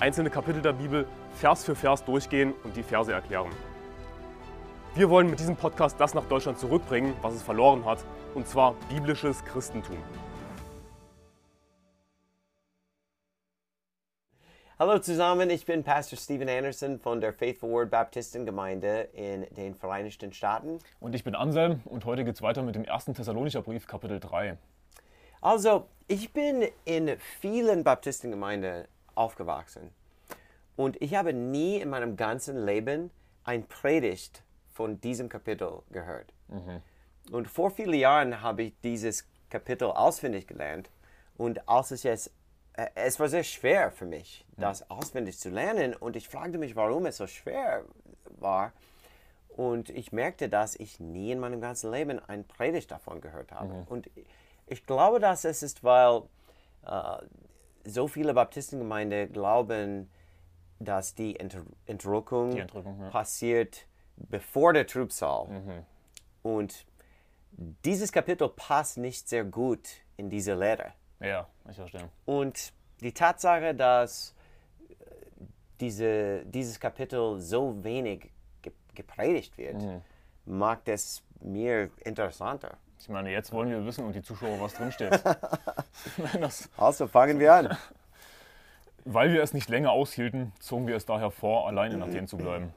einzelne 0.00 0.30
Kapitel 0.30 0.62
der 0.62 0.72
Bibel 0.72 1.06
Vers 1.34 1.64
für 1.64 1.74
Vers 1.74 2.04
durchgehen 2.04 2.54
und 2.64 2.74
die 2.74 2.82
Verse 2.82 3.12
erklären. 3.12 3.50
Wir 4.94 5.10
wollen 5.10 5.28
mit 5.28 5.38
diesem 5.38 5.56
Podcast 5.56 6.00
das 6.00 6.14
nach 6.14 6.24
Deutschland 6.24 6.58
zurückbringen, 6.58 7.14
was 7.20 7.34
es 7.34 7.42
verloren 7.42 7.84
hat, 7.84 7.98
und 8.34 8.48
zwar 8.48 8.74
biblisches 8.88 9.44
Christentum. 9.44 9.98
Hallo 14.78 14.98
zusammen, 14.98 15.50
ich 15.50 15.66
bin 15.66 15.84
Pastor 15.84 16.18
Stephen 16.18 16.48
Anderson 16.48 16.98
von 16.98 17.20
der 17.20 17.34
Faithful 17.34 17.70
Word 17.70 17.90
Baptistengemeinde 17.90 19.10
in 19.12 19.46
den 19.54 19.74
Vereinigten 19.74 20.32
Staaten. 20.32 20.78
Und 21.00 21.14
ich 21.14 21.22
bin 21.22 21.34
Anselm 21.34 21.82
und 21.84 22.06
heute 22.06 22.24
geht 22.24 22.36
es 22.36 22.42
weiter 22.42 22.62
mit 22.62 22.74
dem 22.74 22.84
ersten 22.84 23.12
Thessalonicher 23.12 23.60
Brief, 23.60 23.86
Kapitel 23.86 24.18
3. 24.18 24.56
Also, 25.42 25.86
ich 26.08 26.32
bin 26.32 26.66
in 26.86 27.16
vielen 27.40 27.84
Baptistengemeinden 27.84 28.86
aufgewachsen 29.14 29.90
und 30.76 31.00
ich 31.02 31.14
habe 31.14 31.32
nie 31.32 31.78
in 31.78 31.90
meinem 31.90 32.16
ganzen 32.16 32.64
Leben 32.64 33.10
ein 33.44 33.66
Predigt 33.66 34.42
von 34.72 35.00
diesem 35.00 35.28
Kapitel 35.28 35.82
gehört. 35.90 36.32
Mhm. 36.48 36.82
Und 37.32 37.48
vor 37.48 37.70
vielen 37.70 37.94
Jahren 37.94 38.40
habe 38.40 38.64
ich 38.64 38.80
dieses 38.82 39.26
Kapitel 39.50 39.88
auswendig 39.88 40.46
gelernt 40.46 40.90
und 41.36 41.68
als 41.68 41.90
ich 41.90 42.04
es 42.04 42.30
äh, 42.80 42.88
es 42.94 43.20
war 43.20 43.28
sehr 43.28 43.44
schwer 43.44 43.90
für 43.90 44.06
mich, 44.06 44.46
das 44.56 44.80
mhm. 44.80 44.86
auswendig 44.90 45.38
zu 45.38 45.50
lernen 45.50 45.94
und 45.94 46.16
ich 46.16 46.28
fragte 46.28 46.58
mich, 46.58 46.76
warum 46.76 47.06
es 47.06 47.16
so 47.16 47.26
schwer 47.26 47.84
war. 48.38 48.72
Und 49.48 49.90
ich 49.90 50.12
merkte, 50.12 50.48
dass 50.48 50.76
ich 50.76 51.00
nie 51.00 51.32
in 51.32 51.40
meinem 51.40 51.60
ganzen 51.60 51.90
Leben 51.90 52.20
ein 52.28 52.44
Predigt 52.44 52.90
davon 52.90 53.20
gehört 53.20 53.52
habe. 53.52 53.74
Mhm. 53.74 53.82
Und 53.88 54.10
ich 54.66 54.86
glaube, 54.86 55.18
dass 55.18 55.44
es 55.44 55.62
ist, 55.62 55.84
weil 55.84 56.22
äh, 56.86 57.18
so 57.84 58.08
viele 58.08 58.34
Baptistengemeinden 58.34 59.32
glauben, 59.32 60.10
dass 60.78 61.14
die 61.14 61.38
Enter 61.38 61.62
Entrückung, 61.86 62.50
die 62.52 62.60
Entrückung 62.60 63.00
ja. 63.00 63.10
passiert 63.10 63.86
bevor 64.28 64.72
der 64.72 64.86
Trübsal. 64.86 65.46
Mhm. 65.46 65.84
Und 66.42 66.86
dieses 67.84 68.12
Kapitel 68.12 68.48
passt 68.48 68.98
nicht 68.98 69.28
sehr 69.28 69.44
gut 69.44 69.88
in 70.16 70.30
diese 70.30 70.54
Lehre. 70.54 70.92
Ja, 71.20 71.48
ich 71.68 71.76
verstehe. 71.76 72.08
Und 72.24 72.72
die 73.00 73.12
Tatsache, 73.12 73.74
dass 73.74 74.34
äh, 74.88 74.94
diese, 75.80 76.44
dieses 76.46 76.78
Kapitel 76.78 77.40
so 77.40 77.82
wenig 77.82 78.30
gepredigt 78.94 79.56
wird, 79.56 79.80
mhm. 79.82 80.02
macht 80.44 80.88
es 80.88 81.22
mir 81.40 81.90
interessanter. 82.04 82.76
Ich 83.00 83.08
meine, 83.08 83.30
jetzt 83.30 83.50
wollen 83.52 83.70
wir 83.70 83.84
wissen 83.86 84.04
und 84.04 84.14
die 84.14 84.20
Zuschauer, 84.20 84.60
was 84.60 84.74
drinsteht. 84.74 85.22
also 86.76 87.06
fangen 87.08 87.38
wir 87.38 87.54
an. 87.54 87.76
Weil 89.06 89.32
wir 89.32 89.42
es 89.42 89.54
nicht 89.54 89.70
länger 89.70 89.90
aushielten, 89.90 90.52
zogen 90.58 90.86
wir 90.86 90.96
es 90.96 91.06
daher 91.06 91.30
vor, 91.30 91.66
allein 91.66 91.92
in 91.92 92.02
Athen 92.02 92.26
zu 92.26 92.36
bleiben. 92.36 92.74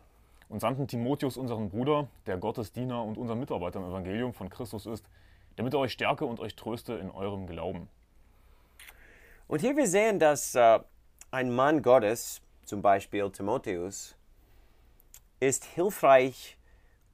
Und 0.47 0.61
sandten 0.61 0.87
Timotheus, 0.87 1.35
unseren 1.35 1.69
Bruder, 1.69 2.07
der 2.25 2.37
Gottesdiener 2.37 3.03
und 3.03 3.17
unser 3.17 3.35
Mitarbeiter 3.35 3.79
im 3.79 3.89
Evangelium 3.89 4.33
von 4.33 4.49
Christus 4.49 4.85
ist, 4.85 5.05
damit 5.57 5.73
er 5.73 5.79
euch 5.79 5.91
stärke 5.91 6.25
und 6.25 6.39
euch 6.39 6.55
tröste 6.55 6.93
in 6.93 7.11
eurem 7.11 7.45
Glauben. 7.45 7.89
Und 9.47 9.59
hier 9.59 9.75
wir 9.75 9.87
sehen, 9.87 10.19
dass 10.19 10.55
äh, 10.55 10.79
ein 11.31 11.53
Mann 11.53 11.81
Gottes, 11.81 12.41
zum 12.63 12.81
Beispiel 12.81 13.29
Timotheus, 13.29 14.15
ist 15.41 15.65
hilfreich 15.65 16.57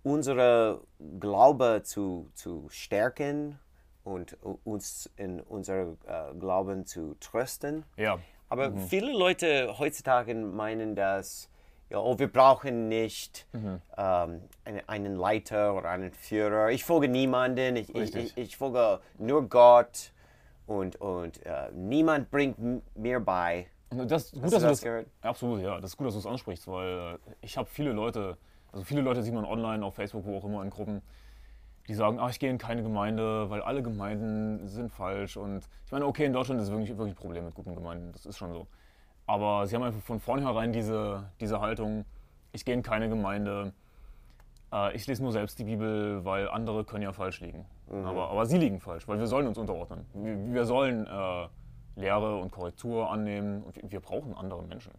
unsere 0.03 0.81
Glaube 1.19 1.81
zu, 1.83 2.29
zu 2.33 2.67
stärken 2.69 3.59
und 4.03 4.37
uns 4.63 5.09
in 5.17 5.39
unser 5.41 5.91
äh, 6.07 6.33
Glauben 6.39 6.85
zu 6.85 7.15
trösten. 7.19 7.85
Ja. 7.97 8.19
Aber 8.49 8.71
mhm. 8.71 8.79
viele 8.79 9.11
Leute 9.11 9.77
heutzutage 9.77 10.33
meinen, 10.33 10.95
dass 10.95 11.49
ja, 11.89 11.99
oh, 11.99 12.17
wir 12.19 12.31
brauchen 12.31 12.87
nicht 12.87 13.47
mhm. 13.51 13.81
ähm, 13.97 14.41
einen, 14.63 14.81
einen, 14.87 15.15
Leiter 15.15 15.75
oder 15.75 15.89
einen 15.89 16.11
Führer. 16.11 16.69
Ich 16.69 16.83
folge 16.83 17.07
niemanden, 17.07 17.75
ich, 17.77 17.93
ich, 17.95 18.15
ich, 18.15 18.37
ich, 18.37 18.57
folge 18.57 18.99
nur 19.17 19.49
Gott 19.49 20.11
und, 20.67 20.97
und 20.97 21.43
äh, 21.45 21.71
niemand 21.73 22.29
bringt 22.29 22.57
mir 22.95 23.19
bei. 23.19 23.67
Das, 23.89 24.31
gut, 24.31 24.43
Hast 24.43 24.53
dass 24.53 24.61
du 24.61 24.67
das, 24.67 24.81
gehört? 24.81 25.07
Absolut, 25.21 25.61
ja. 25.61 25.79
Das 25.81 25.91
ist 25.91 25.97
gut, 25.97 26.07
dass 26.07 26.13
du 26.13 26.19
es 26.19 26.27
ansprichst, 26.27 26.67
weil 26.67 27.15
äh, 27.15 27.17
ich 27.41 27.57
habe 27.57 27.67
viele 27.67 27.91
Leute, 27.91 28.37
also 28.71 28.83
viele 28.85 29.01
Leute 29.01 29.23
sieht 29.23 29.33
man 29.33 29.45
online, 29.45 29.85
auf 29.85 29.95
Facebook, 29.95 30.25
wo 30.25 30.37
auch 30.37 30.45
immer 30.45 30.63
in 30.63 30.69
Gruppen, 30.69 31.01
die 31.87 31.93
sagen, 31.95 32.19
ach, 32.19 32.29
ich 32.29 32.39
gehe 32.39 32.51
in 32.51 32.59
keine 32.59 32.83
Gemeinde, 32.83 33.49
weil 33.49 33.61
alle 33.61 33.81
Gemeinden 33.81 34.67
sind 34.67 34.91
falsch. 34.91 35.37
Und 35.37 35.67
ich 35.85 35.91
meine, 35.91 36.05
okay, 36.05 36.25
in 36.25 36.33
Deutschland 36.33 36.61
ist 36.61 36.67
es 36.67 36.71
wirklich, 36.71 36.89
wirklich 36.89 37.13
ein 37.13 37.19
Problem 37.19 37.45
mit 37.45 37.55
guten 37.55 37.73
Gemeinden, 37.73 38.11
das 38.11 38.25
ist 38.25 38.37
schon 38.37 38.53
so. 38.53 38.67
Aber 39.25 39.65
sie 39.65 39.75
haben 39.75 39.83
einfach 39.83 40.01
von 40.01 40.19
vornherein 40.19 40.71
diese, 40.71 41.29
diese 41.39 41.61
Haltung, 41.61 42.05
ich 42.51 42.65
gehe 42.65 42.75
in 42.75 42.83
keine 42.83 43.09
Gemeinde, 43.09 43.73
äh, 44.71 44.95
ich 44.95 45.05
lese 45.07 45.23
nur 45.23 45.31
selbst 45.31 45.57
die 45.59 45.63
Bibel, 45.63 46.23
weil 46.25 46.47
andere 46.49 46.83
können 46.85 47.03
ja 47.03 47.11
falsch 47.11 47.41
liegen. 47.41 47.65
Mhm. 47.89 48.05
Aber, 48.05 48.29
aber 48.29 48.45
sie 48.45 48.57
liegen 48.57 48.79
falsch, 48.79 49.07
weil 49.07 49.19
wir 49.19 49.27
sollen 49.27 49.47
uns 49.47 49.57
unterordnen. 49.57 50.05
Wir, 50.13 50.53
wir 50.53 50.65
sollen 50.65 51.07
äh, 51.07 51.47
Lehre 51.95 52.37
und 52.37 52.51
Korrektur 52.51 53.09
annehmen 53.09 53.63
und 53.63 53.75
wir, 53.75 53.91
wir 53.91 53.99
brauchen 53.99 54.33
andere 54.35 54.63
Menschen. 54.63 54.93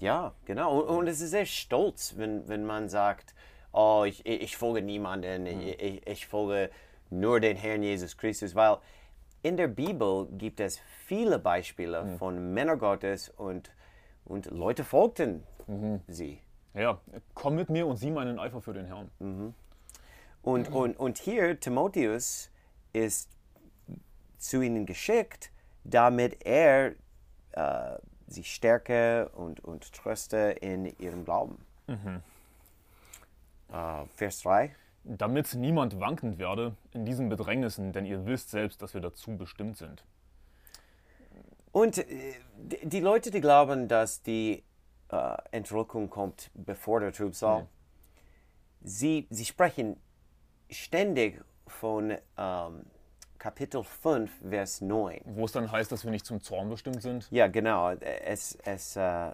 Ja, 0.00 0.32
genau. 0.46 0.80
Und, 0.80 0.96
und, 0.96 1.06
es 1.06 1.20
ist 1.20 1.30
sehr 1.30 1.46
stolz, 1.46 2.14
wenn, 2.16 2.48
wenn 2.48 2.64
man 2.64 2.88
sagt, 2.88 3.34
oh, 3.72 4.04
ich, 4.06 4.24
ich 4.26 4.56
folge 4.56 4.82
niemanden, 4.82 5.44
mhm. 5.44 5.74
ich, 5.78 6.06
ich 6.06 6.26
folge 6.26 6.70
nur 7.10 7.38
den 7.40 7.56
Herrn 7.56 7.82
Jesus 7.82 8.16
Christus, 8.16 8.54
weil 8.54 8.78
in 9.42 9.56
der 9.56 9.68
Bibel 9.68 10.26
gibt 10.32 10.60
es 10.60 10.78
viele 11.06 11.38
Beispiele 11.38 12.04
mhm. 12.04 12.18
von 12.18 12.54
Männern 12.54 12.78
Gottes 12.78 13.28
und, 13.28 13.70
und 14.24 14.46
Leute 14.46 14.84
folgten 14.84 15.44
mhm. 15.66 16.00
sie. 16.08 16.40
Ja, 16.74 17.00
komm 17.34 17.56
mit 17.56 17.68
mir 17.68 17.86
und 17.86 17.96
sieh 17.96 18.10
meinen 18.10 18.38
Eifer 18.38 18.60
für 18.60 18.72
den 18.72 18.86
Herrn. 18.86 19.10
Mhm. 19.18 19.54
Und, 20.42 20.68
und, 20.70 20.98
und 20.98 21.18
hier, 21.18 21.58
Timotheus 21.60 22.50
ist 22.92 23.28
zu 24.38 24.62
ihnen 24.62 24.86
geschickt, 24.86 25.50
damit 25.84 26.46
er 26.46 26.94
äh, 27.52 27.98
sie 28.30 28.44
stärke 28.44 29.28
und, 29.34 29.60
und 29.60 29.92
tröste 29.92 30.56
in 30.60 30.86
ihrem 30.98 31.24
Glauben. 31.24 31.58
Mhm. 31.86 32.22
Uh, 33.72 34.06
Vers 34.16 34.42
3. 34.42 34.74
Damit 35.04 35.54
niemand 35.54 35.98
wankend 36.00 36.38
werde 36.38 36.74
in 36.92 37.04
diesen 37.04 37.28
Bedrängnissen, 37.28 37.92
denn 37.92 38.04
ihr 38.04 38.26
wisst 38.26 38.50
selbst, 38.50 38.82
dass 38.82 38.94
wir 38.94 39.00
dazu 39.00 39.36
bestimmt 39.36 39.76
sind. 39.76 40.04
Und 41.72 41.98
äh, 41.98 42.34
die 42.82 43.00
Leute, 43.00 43.30
die 43.30 43.40
glauben, 43.40 43.88
dass 43.88 44.22
die 44.22 44.64
äh, 45.10 45.36
Entrückung 45.52 46.10
kommt 46.10 46.50
bevor 46.54 47.00
der 47.00 47.12
Trübsal, 47.12 47.62
mhm. 47.62 47.66
sie, 48.82 49.26
sie 49.30 49.44
sprechen 49.44 49.96
ständig 50.68 51.40
von 51.66 52.16
ähm, 52.36 52.86
Kapitel 53.40 53.82
5, 53.82 54.30
Vers 54.50 54.82
9. 54.82 55.22
Wo 55.24 55.46
es 55.46 55.52
dann 55.52 55.72
heißt, 55.72 55.90
dass 55.90 56.04
wir 56.04 56.10
nicht 56.10 56.26
zum 56.26 56.42
Zorn 56.42 56.68
bestimmt 56.68 57.00
sind? 57.00 57.26
Ja, 57.30 57.48
genau. 57.48 57.88
Es, 57.88 58.58
es, 58.66 58.96
äh, 58.96 59.32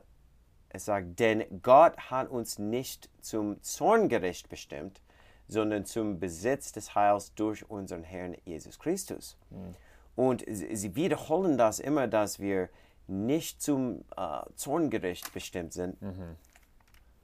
es 0.69 0.85
sagt, 0.85 1.19
denn 1.19 1.45
Gott 1.61 1.99
hat 2.09 2.31
uns 2.31 2.61
nicht 2.61 3.11
zum 3.21 3.61
Zorngericht 3.65 4.49
bestimmt, 4.49 5.03
sondern 5.49 5.87
zum 5.87 6.21
Besitz 6.21 6.71
des 6.71 6.95
Heils 6.95 7.35
durch 7.35 7.69
unseren 7.69 8.05
Herrn 8.05 8.37
Jesus 8.45 8.79
Christus. 8.79 9.37
Mhm. 9.51 9.75
Und 10.15 10.45
sie 10.49 10.95
wiederholen 10.95 11.59
das 11.59 11.81
immer, 11.81 12.07
dass 12.07 12.39
wir 12.39 12.69
nicht 13.09 13.61
zum 13.61 14.05
äh, 14.17 14.41
Zorngericht 14.55 15.35
bestimmt 15.35 15.73
sind. 15.73 16.01
Mhm. 16.01 16.37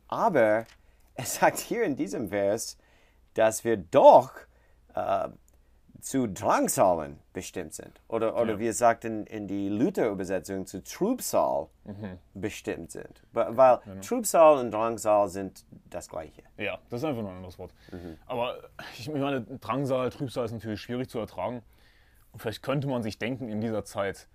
Aber 0.08 0.67
es 1.14 1.37
sagt 1.37 1.58
hier 1.58 1.85
in 1.85 1.94
diesem 1.94 2.31
Vers, 2.31 2.76
dass 3.35 3.62
wir 3.62 3.76
doch 3.76 4.32
äh, 4.94 5.28
zu 6.02 6.26
Drangsalen 6.26 7.20
bestimmt 7.32 7.75
sind. 7.75 8.00
Oder, 8.08 8.37
oder 8.37 8.54
ja. 8.54 8.58
wie 8.58 8.66
es 8.66 8.78
sagt 8.78 9.04
in, 9.04 9.25
in 9.25 9.46
die 9.46 9.69
Luther-Übersetzung, 9.69 10.66
zu 10.66 10.82
Trübsal 10.82 11.69
mhm. 11.84 12.19
bestimmt 12.34 12.90
sind. 12.90 13.22
Weil 13.32 13.78
genau. 13.84 14.00
Trübsal 14.00 14.58
und 14.58 14.72
Drangsal 14.72 15.28
sind 15.28 15.64
das 15.90 16.08
Gleiche. 16.08 16.43
Ja, 16.58 16.78
das 16.90 17.00
ist 17.00 17.04
einfach 17.04 17.22
nur 17.22 17.31
ein 17.31 17.37
anderes 17.37 17.56
Wort. 17.56 17.72
Mhm. 17.93 18.19
Aber 18.26 18.56
ich 18.99 19.08
meine, 19.08 19.43
Drangsal, 19.43 20.10
Trübsal 20.10 20.44
ist 20.44 20.52
natürlich 20.52 20.81
schwierig 20.81 21.08
zu 21.08 21.20
ertragen. 21.20 21.62
Und 22.32 22.40
vielleicht 22.40 22.64
könnte 22.64 22.88
man 22.88 23.04
sich 23.04 23.19
denken 23.19 23.49
in 23.49 23.60
dieser 23.60 23.84
Zeit, 23.84 24.26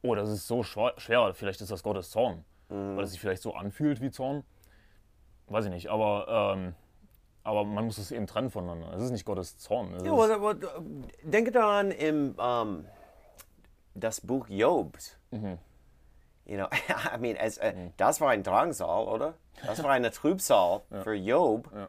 oh, 0.00 0.14
das 0.14 0.30
ist 0.30 0.46
so 0.46 0.62
schwer, 0.62 1.34
vielleicht 1.34 1.60
ist 1.60 1.70
das 1.70 1.82
Gottes 1.82 2.08
Zorn. 2.08 2.46
Mhm. 2.70 2.96
Weil 2.96 3.04
es 3.04 3.10
sich 3.10 3.20
vielleicht 3.20 3.42
so 3.42 3.54
anfühlt 3.54 4.00
wie 4.00 4.10
Zorn. 4.10 4.42
weiß 5.48 5.66
ich 5.66 5.70
nicht, 5.70 5.88
aber, 5.88 6.54
ähm, 6.56 6.74
aber 7.44 7.64
man 7.64 7.84
muss 7.84 7.98
es 7.98 8.10
eben 8.10 8.26
trennen 8.26 8.50
voneinander. 8.50 8.92
Es 8.94 9.02
ist 9.02 9.10
nicht 9.10 9.24
Gottes 9.24 9.58
Zorn. 9.58 9.92
Ja, 10.04 10.12
well, 10.12 10.42
well, 10.42 10.58
denke 11.22 11.52
daran 11.52 11.90
im 11.90 12.34
ähm, 12.40 12.86
das 13.94 14.20
Buch 14.20 14.48
Jobs. 14.48 15.16
You 15.30 16.56
know, 16.56 16.66
I 17.14 17.18
mean, 17.18 17.36
es, 17.36 17.58
äh, 17.58 17.90
das 17.96 18.20
war 18.20 18.30
ein 18.30 18.42
Drangsal, 18.42 19.06
oder? 19.06 19.34
Das 19.64 19.82
war 19.82 19.90
eine 19.90 20.10
Trübsal 20.10 20.82
für 21.02 21.14
Job. 21.14 21.70
Ja. 21.74 21.88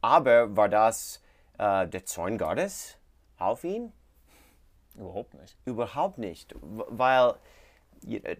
Aber 0.00 0.56
war 0.56 0.68
das 0.68 1.22
äh, 1.58 1.86
der 1.86 2.06
Zorn 2.06 2.38
Gottes 2.38 2.96
auf 3.38 3.64
ihn? 3.64 3.92
überhaupt 4.94 5.34
nicht. 5.34 5.56
Überhaupt 5.64 6.18
nicht, 6.18 6.54
weil 6.60 7.34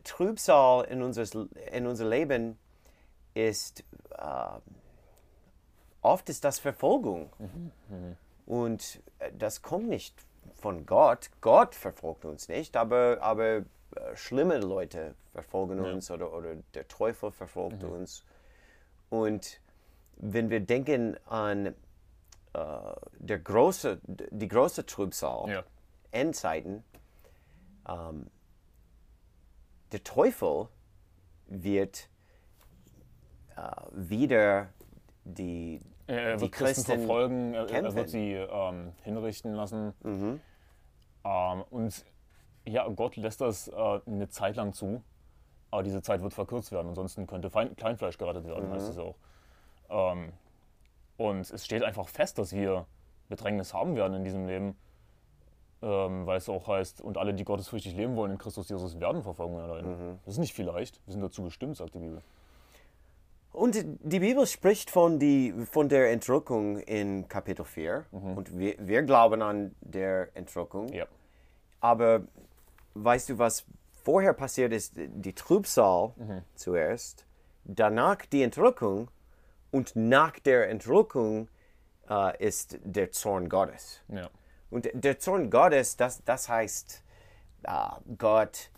Trübsal 0.04 0.84
in, 0.84 1.02
unseres, 1.02 1.34
in 1.72 1.86
unser 1.86 2.08
Leben 2.08 2.58
ist 3.34 3.84
äh, 4.16 4.58
oft 6.02 6.28
ist 6.28 6.44
das 6.44 6.58
Verfolgung 6.58 7.30
und 8.46 9.00
äh, 9.18 9.30
das 9.36 9.62
kommt 9.62 9.88
nicht 9.88 10.14
von 10.54 10.86
Gott. 10.86 11.30
Gott 11.40 11.74
verfolgt 11.74 12.24
uns 12.24 12.48
nicht, 12.48 12.76
aber, 12.76 13.18
aber 13.20 13.56
äh, 13.56 13.64
schlimme 14.14 14.58
Leute 14.58 15.14
verfolgen 15.32 15.80
uns 15.80 16.10
oder, 16.10 16.32
oder 16.32 16.56
der 16.74 16.88
Teufel 16.88 17.30
verfolgt 17.30 17.82
uns. 17.84 18.24
Und 19.08 19.60
wenn 20.16 20.50
wir 20.50 20.60
denken 20.60 21.16
an 21.26 21.66
äh, 21.66 21.72
der 23.18 23.38
große, 23.38 24.00
die 24.04 24.48
große 24.48 24.86
Trübsal, 24.86 25.50
Ja. 25.50 25.64
Endzeiten, 26.12 26.82
ähm, 27.88 28.26
der 29.92 30.02
Teufel 30.04 30.68
wird 31.46 32.08
äh, 33.56 33.62
wieder 33.92 34.68
die, 35.34 35.80
Er, 36.06 36.36
die 36.36 36.42
wird 36.42 36.52
Christen 36.52 36.84
Christen 36.84 36.98
verfolgen, 36.98 37.54
er, 37.54 37.70
er 37.70 37.94
wird 37.94 38.08
sie 38.08 38.32
ähm, 38.32 38.92
hinrichten 39.02 39.54
lassen. 39.54 39.92
Ähm, 41.24 41.64
und 41.70 42.04
ja, 42.64 42.86
Gott 42.88 43.16
lässt 43.16 43.40
das 43.40 43.68
äh, 43.68 44.00
eine 44.06 44.28
Zeit 44.28 44.56
lang 44.56 44.72
zu, 44.72 45.02
aber 45.70 45.82
diese 45.82 46.02
Zeit 46.02 46.22
wird 46.22 46.34
verkürzt 46.34 46.72
werden. 46.72 46.88
Ansonsten 46.88 47.26
könnte 47.26 47.50
Fein 47.50 47.74
Kleinfleisch 47.76 48.18
gerettet 48.18 48.46
werden, 48.46 48.70
heißt 48.70 48.88
es 48.90 48.98
auch. 48.98 49.16
Ähm, 49.88 50.32
und 51.16 51.50
es 51.50 51.64
steht 51.64 51.82
einfach 51.82 52.08
fest, 52.08 52.38
dass 52.38 52.52
wir 52.52 52.86
Bedrängnis 53.28 53.74
haben 53.74 53.94
werden 53.96 54.14
in 54.14 54.24
diesem 54.24 54.46
Leben, 54.46 54.76
ähm, 55.82 56.26
weil 56.26 56.38
es 56.38 56.48
auch 56.48 56.66
heißt, 56.66 57.00
und 57.00 57.18
alle, 57.18 57.34
die 57.34 57.44
gottesfürchtig 57.44 57.94
leben 57.94 58.16
wollen 58.16 58.32
in 58.32 58.38
Christus 58.38 58.68
Jesus, 58.68 58.98
werden 59.00 59.22
Verfolgung 59.22 59.58
erleiden. 59.58 60.18
Das 60.24 60.34
ist 60.34 60.40
nicht 60.40 60.54
vielleicht, 60.54 61.00
wir 61.06 61.12
sind 61.12 61.22
dazu 61.22 61.42
bestimmt, 61.42 61.76
sagt 61.76 61.94
die 61.94 61.98
Bibel. 61.98 62.22
Und 63.52 63.76
die 63.84 64.20
Bibel 64.20 64.46
spricht 64.46 64.90
von, 64.90 65.18
die, 65.18 65.52
von 65.70 65.88
der 65.88 66.12
Entrückung 66.12 66.78
in 66.78 67.28
Kapitel 67.28 67.64
4. 67.64 68.06
Und 68.12 68.56
wir, 68.56 68.76
wir 68.78 69.02
glauben 69.02 69.42
an 69.42 69.74
der 69.80 70.28
Entrückung. 70.34 70.92
Ja, 70.92 71.06
Aber 71.80 72.22
weißt 72.94 73.30
du, 73.30 73.38
was 73.38 73.64
vorher 74.04 74.34
passiert 74.34 74.72
ist? 74.72 74.94
Die 74.96 75.32
Trübsal 75.34 76.12
zuerst, 76.54 77.26
danach 77.64 78.24
die 78.26 78.42
Entrückung 78.42 79.08
und 79.70 79.94
nach 79.96 80.38
der 80.38 80.68
Entrückung 80.68 81.48
äh, 82.08 82.44
ist 82.44 82.78
der 82.84 83.12
Zorn 83.12 83.48
Gottes. 83.48 84.02
ja. 84.08 84.28
Und 84.70 84.88
der 84.92 85.18
Zorn 85.18 85.50
Gottes, 85.50 85.96
das, 85.96 86.22
das 86.24 86.48
heißt, 86.48 87.02
äh, 87.64 87.72
Gott 88.16 88.70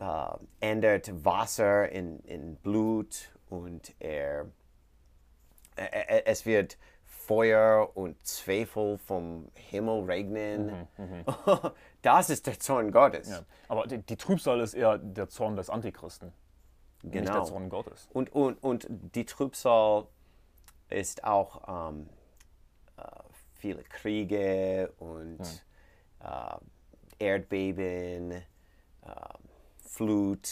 äh, 0.00 0.28
ändert 0.60 1.24
Wasser 1.26 1.90
in, 1.90 2.20
in 2.20 2.56
Blut 2.56 3.35
und 3.48 3.94
er, 4.00 4.46
er, 5.76 5.92
er- 6.10 6.26
es 6.28 6.46
wird 6.46 6.78
Feuer 7.04 7.90
und 7.96 8.24
Zweifel 8.24 8.98
vom 8.98 9.50
Himmel 9.54 10.04
regnen. 10.04 10.88
Das 12.02 12.30
ist 12.30 12.46
der 12.46 12.60
Zorn 12.60 12.92
Gottes. 12.92 13.28
Ja. 13.30 13.40
Aber 13.66 13.86
die, 13.88 13.98
die 13.98 14.16
Trübsal 14.16 14.60
ist 14.60 14.74
eher 14.74 14.96
der 14.98 15.28
Zorn 15.28 15.56
des 15.56 15.68
Antichristen, 15.70 16.32
nicht 17.02 17.14
der 17.14 17.22
Genau. 17.22 17.44
Zorn 17.44 17.68
Gottes. 17.68 18.08
Und, 18.12 18.32
und, 18.32 18.62
und 18.62 18.86
die 18.88 19.24
Trübsal 19.24 20.06
ist 20.88 21.24
auch 21.24 21.88
ähm, 21.90 22.08
äh, 22.96 23.02
viele 23.54 23.82
Kriege 23.82 24.92
und 24.98 25.40
äh, 26.20 27.24
Erdbeben, 27.24 28.30
äh, 28.30 28.42
Flut, 29.78 30.48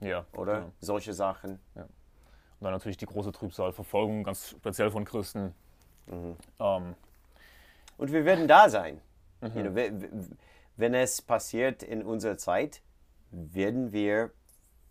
Ja, 0.00 0.26
oder? 0.32 0.54
genau. 0.60 0.72
Solche 0.80 1.12
Sachen. 1.12 1.60
Und 2.64 2.68
dann 2.68 2.76
natürlich 2.76 2.96
die 2.96 3.04
große 3.04 3.30
Trübsal, 3.30 3.72
Verfolgung, 3.74 4.24
ganz 4.24 4.48
speziell 4.48 4.90
von 4.90 5.04
Christen. 5.04 5.54
Ähm, 6.58 6.94
Und 7.98 8.10
wir 8.10 8.24
werden 8.24 8.48
da 8.48 8.70
sein. 8.70 9.02
You 9.42 9.50
know, 9.50 9.74
we- 9.74 9.92
we- 10.00 10.36
wenn 10.78 10.94
es 10.94 11.20
passiert 11.20 11.82
in 11.82 12.02
unserer 12.02 12.38
Zeit, 12.38 12.80
werden 13.30 13.92
wir 13.92 14.30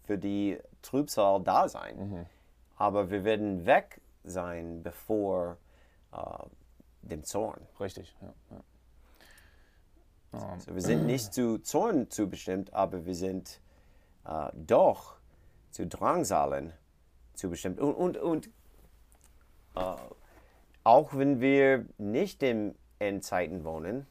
für 0.03 0.19
die 0.19 0.59
Trübsal 0.83 1.41
da 1.41 1.67
sein. 1.67 2.27
Aber 2.75 3.09
wir 3.09 3.23
werden 3.23 3.65
weg 3.65 4.01
sein 4.23 4.83
bevor 4.83 5.57
äh, 6.11 6.17
dem 7.01 7.23
Zorn. 7.23 7.59
richtig, 7.79 8.15
ja. 8.21 8.33
ja. 10.31 10.57
So, 10.59 10.75
wir 10.75 10.81
sind 10.83 11.05
nicht 11.07 11.33
zu 11.33 11.57
Zorn 11.57 12.11
zubestimmt, 12.11 12.71
aber 12.71 13.07
wir 13.07 13.15
sind 13.15 13.59
äh, 14.25 14.49
doch 14.53 15.15
zu 15.71 15.87
Drangsalen 15.87 16.71
zubestimmt. 17.33 17.79
Und, 17.79 17.93
und, 17.93 18.17
und 18.17 18.47
äh, 19.75 19.95
auch 20.83 21.15
wenn 21.15 21.39
wir 21.39 21.85
nicht 21.97 22.43
im 22.43 22.75
Endzeiten 22.99 23.63
wohnen, 23.63 24.05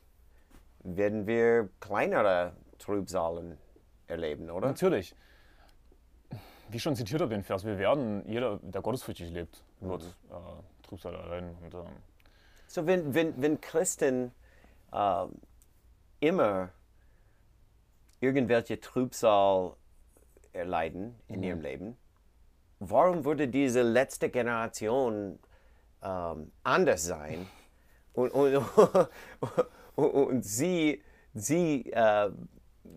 werden 0.80 1.26
wir 1.26 1.68
kleinere 1.80 2.54
Trübsalen 2.78 3.58
erleben, 4.06 4.50
oder? 4.50 4.68
Natürlich. 4.68 5.14
Wie 6.68 6.80
schon 6.80 6.96
zitiert 6.96 7.20
habe 7.20 7.34
den 7.34 7.42
Vers, 7.42 7.64
wir 7.64 7.78
werden, 7.78 8.26
jeder, 8.26 8.58
der 8.62 8.80
gottesfürchtig 8.80 9.30
lebt, 9.30 9.62
wird 9.80 10.02
äh, 10.30 10.86
Trübsal 10.86 11.14
erleiden. 11.14 11.54
Und, 11.62 11.74
ähm, 11.74 11.86
So, 12.66 12.86
wenn, 12.86 13.14
wenn, 13.14 13.40
wenn 13.40 13.60
Christen 13.60 14.32
äh, 14.92 15.26
immer 16.20 16.70
irgendwelche 18.20 18.80
Trübsal 18.80 19.76
erleiden 20.52 21.14
in 21.28 21.42
ihrem 21.42 21.60
Leben, 21.60 21.96
warum 22.90 23.24
würde 23.24 23.48
diese 23.48 23.82
letzte 23.82 24.28
Generation 24.28 25.38
ähm, 26.02 26.52
anders 26.62 27.04
sein? 27.04 27.46
Und, 28.12 28.30
und, 28.30 28.56
und, 29.94 30.10
und 30.10 30.44
sie, 30.44 31.02
sie 31.34 31.90
äh, 31.92 32.30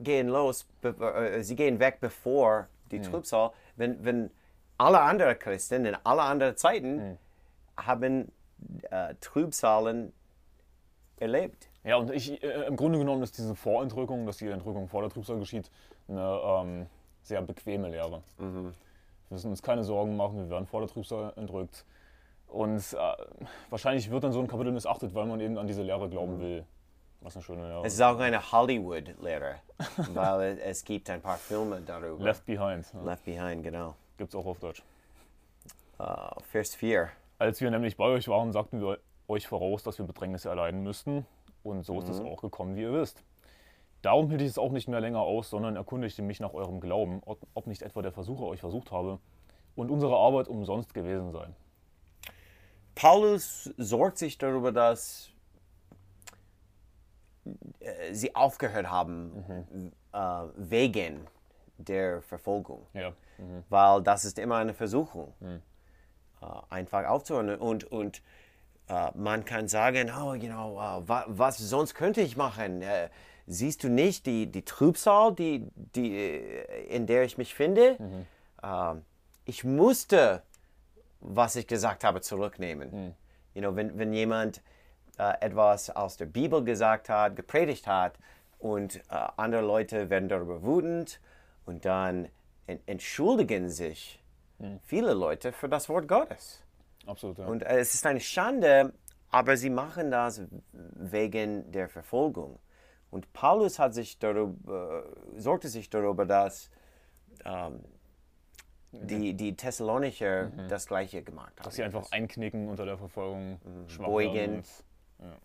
gehen 0.02 0.28
los, 0.28 0.68
äh, 0.84 1.42
sie 1.42 1.56
gehen 1.56 1.80
weg 1.80 2.00
bevor 2.02 2.68
die 2.92 3.02
Trübsal, 3.02 3.52
wenn, 3.76 4.04
wenn 4.04 4.32
alle 4.78 5.00
anderen 5.02 5.38
Christen 5.40 5.86
in 5.86 5.96
alle 6.04 6.22
anderen 6.22 6.58
Zeiten 6.58 7.18
haben 7.78 8.32
äh, 8.90 9.16
Trübsalen 9.22 10.14
erlebt. 11.18 11.70
ja, 11.84 11.96
und 11.98 12.12
ich, 12.12 12.42
äh, 12.44 12.66
im 12.68 12.76
Grunde 12.76 13.00
genommen 13.00 13.24
ist 13.24 13.38
diese 13.38 13.56
Vorentrückung, 13.56 14.26
dass 14.26 14.38
die 14.38 14.48
Entrückung 14.48 14.88
vor 14.88 15.02
der 15.02 15.10
Trübsal 15.10 15.40
geschieht, 15.40 15.72
eine 16.08 16.40
ähm, 16.44 16.86
sehr 17.24 17.42
bequeme 17.42 17.90
Lehre. 17.90 18.22
Wir 19.30 19.36
müssen 19.36 19.52
uns 19.52 19.62
keine 19.62 19.84
Sorgen 19.84 20.16
machen, 20.16 20.38
wir 20.38 20.50
werden 20.50 20.68
vor 20.68 20.82
der 20.82 20.90
Trübsal 20.90 21.34
entrückt. 21.36 21.86
Und 22.48 22.94
äh, 22.94 22.98
wahrscheinlich 23.70 24.10
wird 24.12 24.24
dann 24.24 24.32
so 24.32 24.40
ein 24.40 24.48
Kapitel 24.48 24.72
missachtet, 24.72 25.14
weil 25.14 25.26
man 25.26 25.40
eben 25.40 25.58
an 25.58 25.68
diese 25.68 25.82
Lehre 25.82 26.10
glauben 26.10 26.40
will. 26.40 26.66
Was 27.22 27.36
eine 27.36 27.44
schöne 27.44 27.68
Lehre 27.68 27.86
Es 27.86 27.94
ist 27.94 28.02
auch 28.02 28.20
eine 28.20 28.52
Hollywood-Lehre, 28.52 29.56
weil 30.14 30.60
es, 30.64 30.84
gibt 30.84 31.10
ein 31.10 31.22
paar 31.22 31.38
Filme 31.38 31.82
darüber. 31.82 32.24
Left 32.24 32.46
Behind. 32.46 32.86
Ja. 32.94 33.02
Left 33.02 33.26
Behind, 33.26 33.64
genau. 33.64 33.96
Gibt 34.18 34.30
es 34.30 34.36
auch 34.40 34.46
auf 34.46 34.60
Deutsch. 34.60 34.84
Uh, 36.00 36.40
Vers 36.52 36.76
4. 36.76 37.10
Als 37.40 37.62
wir 37.62 37.72
nämlich 37.72 37.98
bei 37.98 38.06
euch 38.06 38.28
waren, 38.28 38.52
sagten 38.52 38.80
wir 38.80 39.00
euch 39.28 39.48
voraus, 39.48 39.82
dass 39.82 39.98
wir 39.98 40.06
Bedrängnisse 40.06 40.50
erleiden 40.50 40.84
müssten. 40.84 41.26
Und 41.64 41.84
so 41.84 42.00
ist 42.00 42.10
es 42.10 42.20
auch 42.20 42.42
gekommen, 42.42 42.76
wie 42.76 42.84
ihr 42.84 42.94
wisst. 42.94 43.24
Darum 44.06 44.30
hielt 44.30 44.42
ich 44.42 44.50
es 44.50 44.60
auch 44.60 44.72
nicht 44.72 44.88
mehr 44.88 45.02
länger 45.02 45.22
aus, 45.22 45.50
sondern 45.50 45.76
erkundigte 45.76 46.22
mich 46.22 46.40
nach 46.40 46.54
eurem 46.54 46.80
Glauben, 46.80 47.24
ob 47.26 47.66
nicht 47.66 47.82
etwa 47.82 48.04
der 48.04 48.12
Versucher 48.12 48.44
euch 48.44 48.60
versucht 48.60 48.92
habe 48.92 49.18
und 49.76 49.90
unsere 49.90 50.16
Arbeit 50.16 50.48
umsonst 50.48 50.94
gewesen 50.94 51.32
sei. 51.32 51.48
Paulus 52.94 53.74
sorgt 53.78 54.20
sich 54.20 54.38
darüber, 54.38 54.72
dass 54.72 55.32
äh, 57.80 58.14
sie 58.14 58.36
aufgehört 58.36 58.92
haben 58.92 59.92
äh, 60.14 60.18
wegen 60.56 61.26
der 61.80 62.22
Verfolgung. 62.22 62.86
Ja, 62.94 63.12
weil 63.70 64.04
das 64.04 64.24
ist 64.24 64.38
immer 64.38 64.58
eine 64.58 64.76
Versuchung, 64.76 65.34
äh, 65.42 66.46
einfach 66.70 67.08
aufzuhören. 67.08 67.58
Und, 67.58 67.86
und 67.86 68.22
äh, 68.88 69.10
man 69.16 69.46
kann 69.46 69.68
sagen, 69.68 70.12
oh, 70.16 70.36
you 70.36 70.48
know, 70.48 70.76
äh, 70.76 71.10
wa, 71.10 71.26
was 71.28 71.58
sonst 71.58 71.96
könnte 71.96 72.22
ich 72.22 72.38
machen? 72.38 72.84
Siehst 73.48 73.84
du 73.84 73.90
nicht 73.90 74.26
die, 74.26 74.48
die 74.48 74.66
Trübsal, 74.66 75.34
die, 75.36 75.68
die, 75.76 76.16
äh, 76.16 76.86
in 76.88 77.06
der 77.06 77.24
ich 77.24 77.38
mich 77.38 77.54
finde? 77.54 77.98
Äh, 78.64 78.96
ich 79.46 79.64
musste 79.64 80.42
was 81.26 81.56
ich 81.56 81.68
gesagt 81.68 82.04
habe, 82.04 82.22
zurücknehmen. 82.22 83.16
You 83.54 83.62
know, 83.62 83.76
wenn, 83.76 83.98
wenn 83.98 84.14
jemand 84.14 84.62
äh, 85.18 85.34
etwas 85.42 85.90
aus 85.90 86.18
der 86.18 86.26
Bibel 86.26 86.64
gesagt 86.64 87.10
hat, 87.10 87.36
gepredigt 87.36 87.88
hat 87.88 88.18
und 88.60 88.98
äh, 88.98 89.02
andere 89.38 89.62
Leute 89.62 90.10
werden 90.10 90.30
darüber 90.30 90.64
wütend 90.64 91.20
und 91.66 91.86
dann 91.86 92.30
en 92.68 92.80
entschuldigen 92.86 93.70
sich 93.70 94.22
viele 94.84 95.14
Leute 95.14 95.52
für 95.52 95.70
das 95.70 95.88
Wort 95.90 96.08
Gottes. 96.08 96.64
Absolut, 97.06 97.38
ja. 97.38 97.46
Und 97.46 97.64
äh, 97.64 97.80
es 97.80 97.94
ist 97.94 98.06
eine 98.06 98.20
Schande, 98.20 98.94
aber 99.30 99.58
sie 99.58 99.70
machen 99.70 100.12
das 100.12 100.42
wegen 100.72 101.72
der 101.72 101.90
Verfolgung. 101.90 102.60
Und 103.12 103.32
Paulus 103.34 103.80
hat 103.80 103.94
sich 103.94 104.20
darüber, 104.20 105.04
äh, 105.36 105.40
sorgte 105.40 105.70
sich 105.70 105.90
darüber, 105.90 106.26
dass 106.26 106.70
ähm, 107.46 107.80
die, 108.92 109.34
die 109.34 109.56
Thessalonicher 109.56 110.52
das 110.70 110.88
Gleiche 110.88 111.22
gemacht 111.22 111.54
haben. 111.58 111.64
dass 111.64 111.76
sie 111.76 111.84
einfach 111.84 112.12
einknicken 112.12 112.68
unter 112.68 112.86
der 112.86 112.98
Verfolgung, 112.98 113.60
schwach 113.88 114.06
Beugen. 114.06 114.64
ja. 115.20 115.38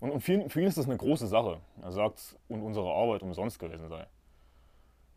und, 0.00 0.10
und 0.10 0.20
für, 0.20 0.32
ihn, 0.32 0.50
für 0.50 0.60
ihn 0.60 0.66
ist 0.66 0.78
das 0.78 0.86
eine 0.86 0.96
große 0.96 1.26
Sache. 1.26 1.60
Er 1.82 1.92
sagt, 1.92 2.36
und 2.48 2.62
unsere 2.62 2.90
Arbeit 2.92 3.22
umsonst 3.22 3.58
gewesen 3.58 3.88
sei. 3.88 4.06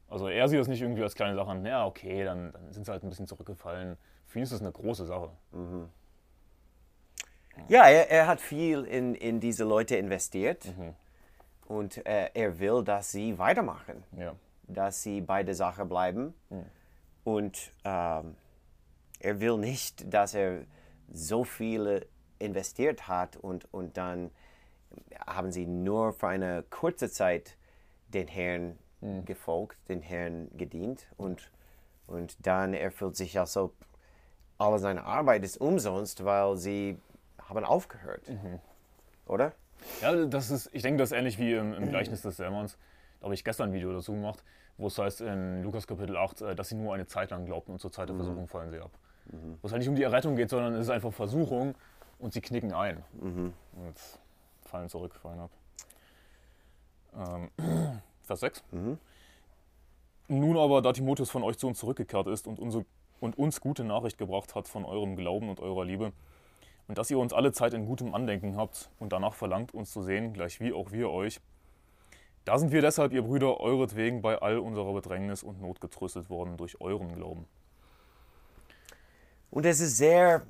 Also 0.10 0.28
er 0.28 0.48
sieht 0.48 0.60
das 0.60 0.68
nicht 0.68 0.82
irgendwie 0.82 1.02
als 1.02 1.16
kleine 1.16 1.36
Sache 1.36 1.50
an, 1.50 1.66
ja 1.66 1.86
okay, 1.86 2.24
dann, 2.24 2.52
dann 2.52 2.72
sind 2.72 2.86
sie 2.86 2.92
halt 2.92 3.04
ein 3.04 3.10
bisschen 3.10 3.26
zurückgefallen. 3.28 3.98
Für 4.28 4.40
ihn 4.40 4.44
ist 4.44 4.54
das 4.54 4.62
eine 4.62 4.72
große 4.72 5.06
Sache. 5.06 5.32
Ja, 7.68 7.86
er, 7.88 8.10
er 8.10 8.28
hat 8.28 8.42
viel 8.42 8.84
in, 8.84 9.16
in 9.16 9.40
diese 9.40 9.64
Leute 9.64 9.96
investiert 9.96 10.66
und 11.68 12.06
äh, 12.06 12.30
er 12.34 12.60
will, 12.60 12.84
dass 12.84 13.12
sie 13.12 13.38
weitermachen, 13.38 14.04
Ja. 14.18 14.36
dass 14.68 15.04
sie 15.04 15.22
bei 15.22 15.44
der 15.44 15.56
Sache 15.56 15.86
bleiben. 15.86 16.34
Und 17.24 17.72
ähm, 17.86 18.36
er 19.20 19.40
will 19.40 19.58
nicht, 19.58 20.14
dass 20.14 20.34
er 20.34 20.66
so 21.12 21.44
viel 21.44 22.06
investiert 22.40 23.08
hat 23.08 23.38
und, 23.38 23.72
und 23.74 23.96
dann 23.98 24.30
haben 25.26 25.52
sie 25.52 25.66
nur 25.66 26.14
für 26.14 26.28
eine 26.28 26.64
kurze 26.70 27.10
Zeit 27.10 27.58
den 28.10 28.28
Herrn 28.28 28.78
gefolgt, 29.26 29.78
den 29.90 30.02
Herrn 30.02 30.50
gedient 30.56 31.08
und, 31.18 31.52
und 32.08 32.46
dann 32.46 32.74
er 32.74 32.92
fühlt 32.92 33.16
sich, 33.18 33.38
als 33.40 33.58
ob 33.58 33.74
alle 34.58 34.80
seine 34.80 35.04
Arbeit 35.04 35.44
ist 35.44 35.58
umsonst, 35.58 36.24
weil 36.26 36.56
sie 36.58 36.98
haben 37.50 37.66
aufgehört. 37.66 38.30
Oder? 39.26 39.54
Ja, 40.02 40.26
das 40.26 40.52
ist, 40.52 40.70
ich 40.74 40.82
denke, 40.82 41.00
das 41.00 41.12
ist 41.12 41.18
ähnlich 41.18 41.40
wie 41.40 41.54
im, 41.54 41.74
im 41.74 41.90
Gleichnis 41.90 42.22
des 42.22 42.38
Sermons. 42.38 42.78
Da 43.20 43.26
habe 43.26 43.34
ich 43.34 43.44
gestern 43.44 43.70
ein 43.70 43.74
Video 43.74 43.94
dazu 43.94 44.14
gemacht, 44.14 44.44
wo 44.78 44.88
es 44.88 44.98
heißt 44.98 45.22
in 45.22 45.64
Lukas 45.64 45.88
Kapitel 45.88 46.18
8, 46.18 46.42
äh, 46.42 46.56
dass 46.56 46.70
sie 46.70 46.76
nur 46.76 46.94
eine 46.94 47.08
Zeit 47.08 47.32
lang 47.32 47.46
glaubten 47.46 47.72
und 47.72 47.80
zur 47.80 47.92
Zeit 47.92 48.10
der 48.10 48.16
Versuchung 48.16 48.48
fallen 48.48 48.72
sie 48.72 48.80
ab. 48.80 48.92
Wo 49.62 49.68
es 49.68 49.72
halt 49.72 49.80
nicht 49.80 49.90
um 49.90 49.96
die 49.96 50.04
Errettung 50.04 50.36
geht, 50.36 50.50
sondern 50.50 50.74
es 50.74 50.82
ist 50.82 50.90
einfach 50.90 51.14
Versuchung 51.14 51.76
und 52.20 52.34
sie 52.34 52.42
knicken 52.42 52.74
ein 52.74 53.04
und 53.22 53.96
fallen 54.66 54.90
zurück, 54.90 55.16
fallen 55.16 55.40
ab. 55.40 55.52
Ähm, 57.16 57.50
Vers 58.24 58.40
6. 58.42 58.64
Nun 60.28 60.58
aber, 60.58 60.82
da 60.82 60.94
Timotheus 60.94 61.30
von 61.30 61.44
euch 61.44 61.58
zu 61.58 61.68
uns 61.68 61.80
zurückgekehrt 61.80 62.28
ist 62.28 62.48
und, 62.48 62.60
unsere, 62.60 62.86
und 63.20 63.38
uns 63.38 63.62
gute 63.62 63.84
Nachricht 63.84 64.18
gebracht 64.18 64.56
hat 64.56 64.68
von 64.68 64.86
eurem 64.86 65.16
Glauben 65.16 65.50
und 65.50 65.60
eurer 65.60 65.86
Liebe, 65.86 66.12
und 66.88 66.98
dass 66.98 67.10
ihr 67.10 67.20
uns 67.20 67.34
alle 67.34 67.52
Zeit 67.52 67.74
in 67.74 67.86
gutem 67.86 68.14
Andenken 68.14 68.58
habt 68.58 68.90
und 69.00 69.14
danach 69.14 69.34
verlangt, 69.34 69.74
uns 69.74 69.92
zu 69.92 70.02
sehen, 70.02 70.34
gleich 70.34 70.60
wie 70.60 70.74
auch 70.74 70.92
wir 70.92 71.10
euch, 71.10 71.40
da 72.46 72.58
sind 72.58 72.72
wir 72.74 72.82
deshalb, 72.82 73.14
ihr 73.14 73.22
Brüder, 73.22 73.62
euretwegen 73.62 74.22
bei 74.22 74.38
all 74.38 74.58
unserer 74.58 74.94
Bedrängnis 74.94 75.44
und 75.44 75.62
Not 75.62 75.80
getröstet 75.80 76.30
worden 76.30 76.58
durch 76.58 76.82
euren 76.82 77.16
Glauben. 77.16 77.46
Und 79.50 79.66
es 79.66 79.80
ist 79.80 79.98
sehr 79.98 80.42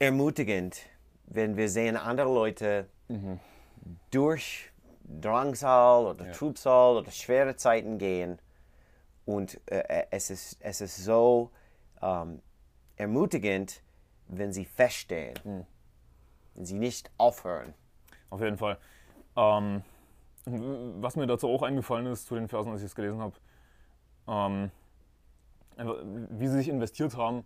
ermutigend, 0.00 0.80
wenn 1.26 1.56
wir 1.56 1.68
sehen, 1.68 1.96
andere 1.96 2.32
Leute 2.32 2.88
durch 4.10 4.72
Drangsal 5.04 6.06
oder 6.06 6.32
Trübsal 6.32 6.96
oder 6.96 7.10
schwere 7.10 7.56
Zeiten 7.56 7.98
gehen. 7.98 8.38
Und 9.26 9.60
äh, 9.66 10.06
es, 10.10 10.30
ist, 10.30 10.56
es 10.60 10.80
ist 10.80 10.96
so 10.96 11.50
ähm, 12.02 12.40
ermutigend, 12.96 13.82
wenn 14.28 14.52
sie 14.52 14.64
feststehen, 14.64 15.66
wenn 16.54 16.64
sie 16.64 16.74
nicht 16.78 17.10
aufhören. 17.18 17.74
Auf 18.30 18.40
jeden 18.40 18.56
Fall. 18.56 18.78
Ähm, 19.36 19.82
was 20.46 21.16
mir 21.16 21.26
dazu 21.26 21.48
auch 21.48 21.62
eingefallen 21.62 22.06
ist, 22.06 22.26
zu 22.26 22.34
den 22.34 22.48
Versen, 22.48 22.70
als 22.72 22.80
ich 22.80 22.86
es 22.86 22.94
gelesen 22.94 23.20
habe, 23.20 23.34
ähm, 24.28 24.70
wie 26.30 26.46
sie 26.46 26.56
sich 26.56 26.68
investiert 26.68 27.16
haben, 27.16 27.44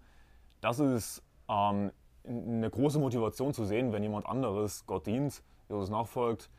das 0.60 0.78
ist 0.80 1.22
ähm, 1.48 1.92
eine 2.24 2.68
große 2.68 2.98
Motivation 2.98 3.54
zu 3.54 3.64
sehen, 3.64 3.92
wenn 3.92 4.02
jemand 4.02 4.26
anderes 4.26 4.84
Gott 4.86 5.06
dient, 5.06 5.42
Jesus 5.68 5.88
nachfolgt 5.90 6.50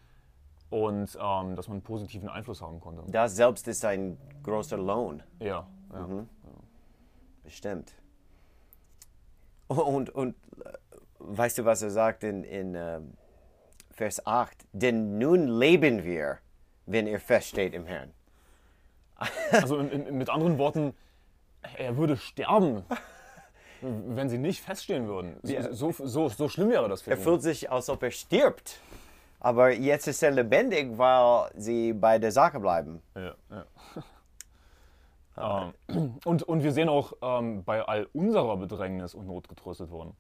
und 0.70 1.18
ähm, 1.22 1.56
dass 1.56 1.68
man 1.68 1.76
einen 1.78 1.82
positiven 1.84 2.30
Einfluss 2.30 2.62
haben 2.62 2.80
konnte. 2.80 3.04
Das 3.12 3.36
selbst 3.36 3.68
ist 3.68 3.84
ein 3.86 4.18
großer 4.44 4.78
Lohn, 4.78 5.22
Ja, 5.40 5.68
ja. 5.94 6.26
bestimmt. 7.44 7.94
Und, 9.70 10.10
und 10.10 10.36
äh, 10.66 10.70
weißt 11.20 11.60
du, 11.60 11.66
was 11.66 11.82
er 11.82 11.92
sagt 11.92 12.24
in, 12.24 12.44
in 12.44 12.76
ähm, 12.76 13.14
Vers 13.92 14.26
8? 14.26 14.58
Denn 14.74 15.18
nun 15.18 15.48
leben 15.48 16.04
wir, 16.04 16.40
wenn 16.86 17.08
ihr 17.08 17.20
feststeht 17.20 17.74
im 17.74 17.86
Herrn. 17.86 18.12
Also 19.52 19.78
in, 19.78 19.90
in, 19.90 20.18
mit 20.18 20.30
anderen 20.30 20.58
Worten, 20.58 20.94
er 21.78 21.98
würde 21.98 22.16
sterben, 22.18 22.84
wenn 23.82 24.30
sie 24.30 24.38
nicht 24.38 24.64
feststehen 24.64 25.08
würden. 25.08 25.38
Ja. 25.44 25.74
So, 25.74 25.92
so, 25.92 26.30
so 26.30 26.48
schlimm 26.50 26.70
wäre 26.70 26.88
das 26.88 27.02
für 27.02 27.12
Er 27.12 27.18
ihn. 27.18 27.24
fühlt 27.24 27.42
sich, 27.42 27.70
als 27.70 27.90
ob 27.90 28.02
er 28.04 28.12
stirbt. 28.12 28.80
Aber 29.42 29.72
jetzt 29.72 30.08
ist 30.08 30.22
er 30.24 30.32
lebendig, 30.32 30.98
weil 30.98 31.50
sie 31.56 31.94
bei 31.94 32.18
der 32.20 32.32
Sache 32.32 32.60
bleiben. 32.60 33.02
Ja, 33.16 33.36
ja. 33.50 33.66
Ähm, 35.40 35.74
und, 36.26 36.44
und 36.44 36.64
wir 36.64 36.72
sehen 36.72 36.90
auch 36.90 37.14
ähm, 37.22 37.64
bei 37.64 37.82
all 37.82 38.08
unserer 38.14 38.58
Bedrängnis 38.58 39.14
und 39.16 39.28
Not 39.28 39.48
getröstet 39.48 39.90
worden. 39.90 40.16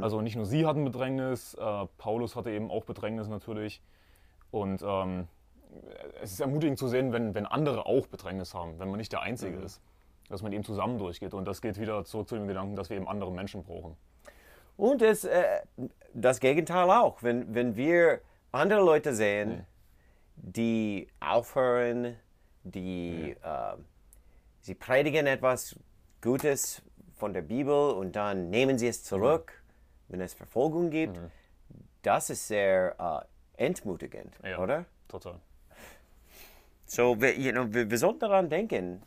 Also 0.00 0.22
nicht 0.22 0.36
nur 0.36 0.46
sie 0.46 0.64
hatten 0.64 0.84
Bedrängnis, 0.84 1.52
äh, 1.52 1.86
Paulus 1.98 2.34
hatte 2.34 2.50
eben 2.50 2.70
auch 2.70 2.84
Bedrängnis 2.84 3.28
natürlich. 3.28 3.82
Und 4.50 4.82
ähm, 4.82 5.28
es 6.22 6.32
ist 6.32 6.40
ermutigend 6.40 6.78
zu 6.78 6.88
sehen, 6.88 7.12
wenn, 7.12 7.34
wenn 7.34 7.44
andere 7.44 7.84
auch 7.84 8.06
Bedrängnis 8.06 8.54
haben, 8.54 8.78
wenn 8.78 8.88
man 8.88 8.96
nicht 8.96 9.12
der 9.12 9.20
Einzige 9.20 9.58
ist. 9.58 9.82
Dass 10.30 10.42
man 10.42 10.52
eben 10.52 10.64
zusammen 10.64 10.98
durchgeht. 10.98 11.34
Und 11.34 11.44
das 11.44 11.60
geht 11.60 11.78
wieder 11.78 12.04
zurück 12.04 12.26
zu 12.26 12.36
dem 12.36 12.48
Gedanken, 12.48 12.74
dass 12.74 12.88
wir 12.88 12.96
eben 12.96 13.06
andere 13.06 13.30
Menschen 13.30 13.62
brauchen. 13.64 13.96
Und 14.78 15.02
es, 15.02 15.24
äh, 15.24 15.44
das 16.14 16.40
Gegenteil 16.40 16.90
auch. 16.90 17.22
Wenn, 17.22 17.54
wenn 17.54 17.76
wir 17.76 18.20
andere 18.52 18.80
Leute 18.80 19.14
sehen, 19.14 19.66
die 20.36 21.08
aufhören, 21.20 22.16
die 22.64 23.36
äh, 23.42 23.76
sie 24.66 24.74
predigen 24.74 25.26
etwas 25.28 25.76
Gutes 26.20 26.82
von 27.14 27.32
der 27.32 27.42
Bibel 27.42 27.92
und 27.92 28.16
dann 28.16 28.50
nehmen 28.50 28.78
sie 28.78 28.88
es 28.88 29.04
zurück, 29.04 29.62
wenn 30.08 30.20
es 30.20 30.34
Verfolgung 30.34 30.90
gibt, 30.90 31.20
das 32.02 32.30
ist 32.30 32.48
sehr 32.48 32.96
äh, 33.58 33.64
entmutigend, 33.64 34.34
Ja. 34.44 34.58
oder? 34.58 34.84
Total. 35.06 35.38
So, 36.84 37.20
wir, 37.20 37.38
you 37.38 37.52
know, 37.52 37.72
wir, 37.72 37.88
wir 37.90 37.98
sollten 37.98 38.18
daran 38.20 38.48
denken, 38.48 39.02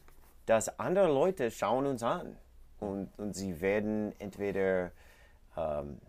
dass 0.45 0.79
andere 0.79 1.07
Leute 1.07 1.51
schauen 1.51 1.85
uns 1.87 2.03
an 2.03 2.37
und, 2.79 3.09
und 3.19 3.35
sie 3.35 3.59
werden 3.59 4.13
entweder 4.19 4.91
ähm, 5.57 5.99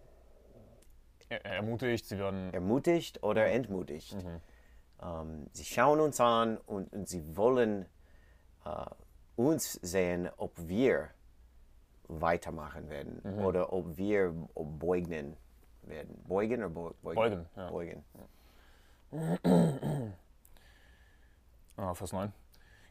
Er, 1.28 1.44
er 1.44 1.54
ermutigt, 1.56 2.06
sie 2.06 2.18
werden. 2.18 2.52
ermutigt 2.54 3.22
oder 3.24 3.46
entmutigt. 3.48 4.16
Ähm, 5.02 5.46
sie 5.52 5.64
schauen 5.64 5.98
uns 6.00 6.20
an 6.20 6.56
und, 6.66 6.92
und 6.92 7.08
sie 7.08 7.36
wollen 7.36 7.86
äh, 8.64 8.86
uns 9.46 9.72
sehen, 9.82 10.28
ob 10.36 10.52
wir 10.56 11.08
weitermachen 12.08 12.88
werden 12.90 13.20
oder 13.42 13.72
ob 13.72 13.96
wir 13.96 14.34
beugnen 14.54 15.36
werden. 15.82 16.22
Beugen 16.28 16.62
oder 16.64 16.68
beu- 16.74 16.94
beugen? 17.02 17.14
Beugen, 17.14 17.46
ja. 17.56 17.70
Beugen. 17.70 18.04
Ah, 21.76 21.94
Vers 21.94 22.12
9. 22.12 22.32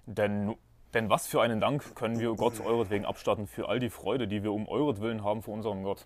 Denn, 0.06 0.56
denn 0.94 1.10
was 1.10 1.28
für 1.28 1.42
einen 1.42 1.60
Dank 1.62 1.96
können 1.96 2.20
wir 2.20 2.34
Gott 2.36 2.60
euretwegen 2.62 3.06
abstatten 3.06 3.46
für 3.48 3.70
all 3.70 3.80
die 3.80 3.90
Freude, 3.92 4.28
die 4.28 4.44
wir 4.44 4.52
um 4.52 4.68
euretwillen 4.68 5.24
haben 5.24 5.42
vor 5.44 5.54
unserem 5.54 5.84
Gott. 5.84 6.06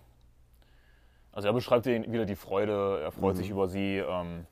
Also 1.32 1.48
er 1.48 1.54
beschreibt 1.54 1.86
ihnen 1.86 2.12
wieder 2.12 2.26
die 2.26 2.36
Freude, 2.36 3.00
er 3.02 3.10
freut 3.12 3.36
sich 3.36 3.48
über 3.50 3.66
sie. 3.68 3.96
Ähm, 3.98 4.46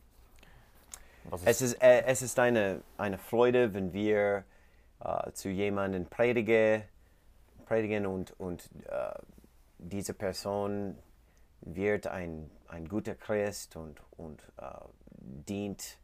was 1.25 1.45
Es 1.45 1.61
ist, 1.63 1.83
äh, 1.83 2.03
es 2.07 2.23
ist 2.23 2.39
eine, 2.39 2.81
eine 2.97 3.19
Freude, 3.19 3.75
wenn 3.75 3.93
wir 3.93 4.45
äh, 5.05 5.33
zu 5.33 5.49
jemandem 5.49 6.07
predige, 6.07 6.85
predigen 7.67 8.07
und, 8.07 8.39
und 8.39 8.69
äh, 8.89 9.15
diese 9.79 10.15
Person 10.15 10.97
wird 11.61 12.07
ein, 12.07 12.51
ein 12.69 12.89
guter 12.89 13.15
Christ 13.15 13.77
und, 13.77 14.01
und 14.17 14.43
äh, 14.59 14.65
dient 15.19 15.99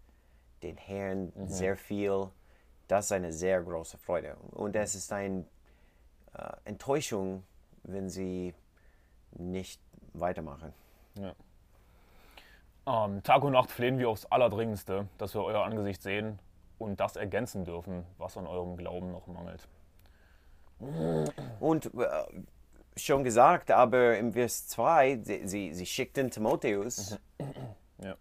den 0.62 0.76
Herrn 0.76 1.32
sehr 1.46 1.76
viel. 1.76 2.28
Das 2.88 3.06
ist 3.06 3.12
eine 3.12 3.32
sehr 3.32 3.62
große 3.62 3.98
Freude. 3.98 4.36
Und 4.50 4.74
es 4.74 4.94
ist 4.94 5.12
eine 5.12 5.44
äh, 6.34 6.52
Enttäuschung, 6.64 7.44
wenn 7.82 8.08
sie 8.08 8.54
nicht 9.32 9.80
weitermachen. 10.14 10.72
Ja. 11.14 11.34
Ähm, 12.86 13.22
Tag 13.22 13.44
und 13.44 13.52
Nacht 13.52 13.70
flehen 13.70 13.98
wir 13.98 14.08
aufs 14.08 14.24
Allerdringendste, 14.26 15.06
dass 15.18 15.34
wir 15.34 15.44
euer 15.44 15.64
Angesicht 15.64 16.02
sehen 16.02 16.38
und 16.78 17.00
das 17.00 17.16
ergänzen 17.16 17.64
dürfen, 17.64 18.04
was 18.18 18.37
an 18.37 18.47
eurem 18.47 18.76
Glauben 18.76 19.11
noch 19.12 19.26
mangelt. 19.26 19.68
Und 21.61 21.87
äh, 21.94 22.08
schon 22.97 23.25
gesagt, 23.25 23.70
aber 23.70 24.16
im 24.18 24.32
Vers 24.32 24.68
2, 24.68 25.20
sie, 25.23 25.47
sie, 25.47 25.75
sie 25.75 25.87
schickten 25.87 26.30
Timotheus, 26.30 27.18
Ja. 28.00 28.14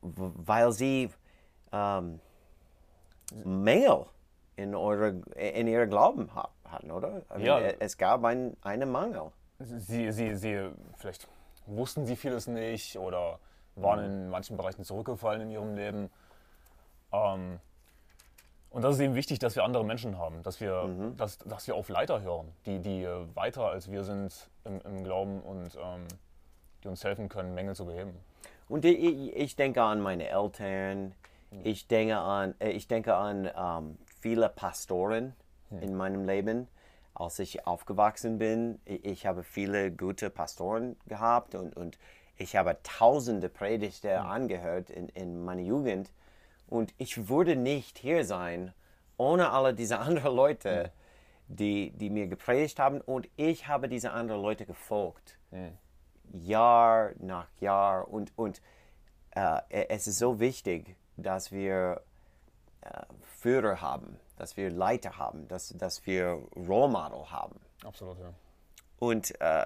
w- 0.00 0.30
weil 0.36 0.72
sie 0.72 1.10
ähm, 1.72 2.20
Mängel 3.44 4.06
in, 4.56 4.74
eure, 4.74 5.20
in 5.36 5.66
ihrem 5.66 5.90
Glauben 5.90 6.34
ha- 6.34 6.48
hatten, 6.64 6.90
oder? 6.90 7.22
Ja. 7.38 7.58
e- 7.60 7.76
Es 7.80 7.98
gab 7.98 8.24
ein, 8.24 8.56
einen 8.62 8.90
Mangel. 8.90 9.32
Sie, 9.58 10.10
sie, 10.12 10.34
sie, 10.34 10.70
vielleicht 10.96 11.28
wussten 11.66 12.06
sie 12.06 12.16
vieles 12.16 12.46
nicht 12.46 12.96
oder 12.98 13.38
waren 13.76 14.04
in 14.04 14.28
manchen 14.30 14.56
Bereichen 14.56 14.84
zurückgefallen 14.84 15.42
in 15.42 15.50
ihrem 15.50 15.74
Leben. 15.74 16.10
Ähm, 17.14 17.60
und 18.70 18.82
das 18.82 18.96
ist 18.96 19.00
eben 19.02 19.14
wichtig, 19.14 19.38
dass 19.38 19.54
wir 19.54 19.62
andere 19.62 19.84
Menschen 19.84 20.18
haben, 20.18 20.42
dass 20.42 20.60
wir, 20.60 21.12
dass, 21.16 21.38
dass 21.38 21.66
wir 21.68 21.76
auf 21.76 21.88
Leiter 21.88 22.22
hören, 22.22 22.50
die, 22.66 22.80
die 22.80 23.04
äh, 23.04 23.24
weiter 23.34 23.66
als 23.68 23.88
wir 23.88 24.02
sind 24.02 24.48
im, 24.64 24.80
im 24.80 25.04
Glauben 25.04 25.40
und 25.42 25.76
ähm, 25.76 26.06
die 26.82 26.88
uns 26.88 27.04
helfen 27.04 27.28
können, 27.28 27.54
Mängel 27.54 27.76
zu 27.76 27.86
beheben. 27.86 28.14
Und 28.68 28.84
ich, 28.84 28.98
ich- 29.36 29.54
denke 29.56 29.80
an 29.82 30.00
meine 30.00 30.28
Eltern, 30.28 31.14
ich 31.62 31.86
denke 31.86 32.16
an, 32.16 32.54
äh, 32.58 32.70
ich 32.70 32.88
denke 32.88 33.14
an 33.14 33.48
ähm, 33.56 33.96
viele 34.20 34.48
Pastoren 34.48 35.34
in 35.70 35.94
meinem 35.94 36.24
Leben. 36.24 36.66
Als 37.14 37.38
ich 37.38 37.66
aufgewachsen 37.68 38.38
bin, 38.38 38.80
ich, 38.86 39.24
habe 39.24 39.44
viele 39.44 39.92
gute 39.92 40.30
Pastoren 40.30 40.96
gehabt 41.06 41.54
und, 41.54 41.76
und 41.76 41.96
ich 42.36 42.56
habe 42.56 42.76
tausende 42.82 43.48
Predigter 43.48 44.24
angehört 44.24 44.90
in, 44.90 45.08
in 45.10 45.44
meiner 45.44 45.62
Jugend. 45.62 46.10
Und 46.74 46.92
ich 46.98 47.28
würde 47.28 47.54
nicht 47.54 47.98
hier 47.98 48.24
sein 48.24 48.74
ohne 49.16 49.50
alle 49.50 49.74
diese 49.74 49.98
anderen 50.00 50.34
Leute, 50.34 50.90
die, 51.46 51.92
die 51.92 52.10
mir 52.10 52.26
gepredigt 52.26 52.80
haben. 52.80 53.00
Und 53.00 53.28
ich 53.36 53.68
habe 53.68 53.88
diese 53.88 54.10
anderen 54.10 54.42
Leute 54.42 54.66
gefolgt. 54.66 55.38
Jahr 56.32 57.12
nach 57.18 57.46
Jahr 57.60 58.08
und, 58.08 58.32
und 58.36 58.60
äh, 59.36 59.60
es 59.88 60.08
ist 60.08 60.18
so 60.18 60.40
wichtig, 60.40 60.96
dass 61.16 61.52
wir 61.52 62.02
äh, 62.80 63.02
Führer 63.38 63.80
haben, 63.80 64.18
dass 64.36 64.56
wir 64.56 64.68
Leiter 64.68 65.16
haben, 65.16 65.46
dass, 65.46 65.68
dass 65.78 66.04
wir 66.06 66.42
Role 66.56 66.88
Model 66.88 67.30
haben. 67.30 67.60
Absolut, 67.84 68.18
ja. 68.18 68.34
Und 68.98 69.40
äh, 69.40 69.62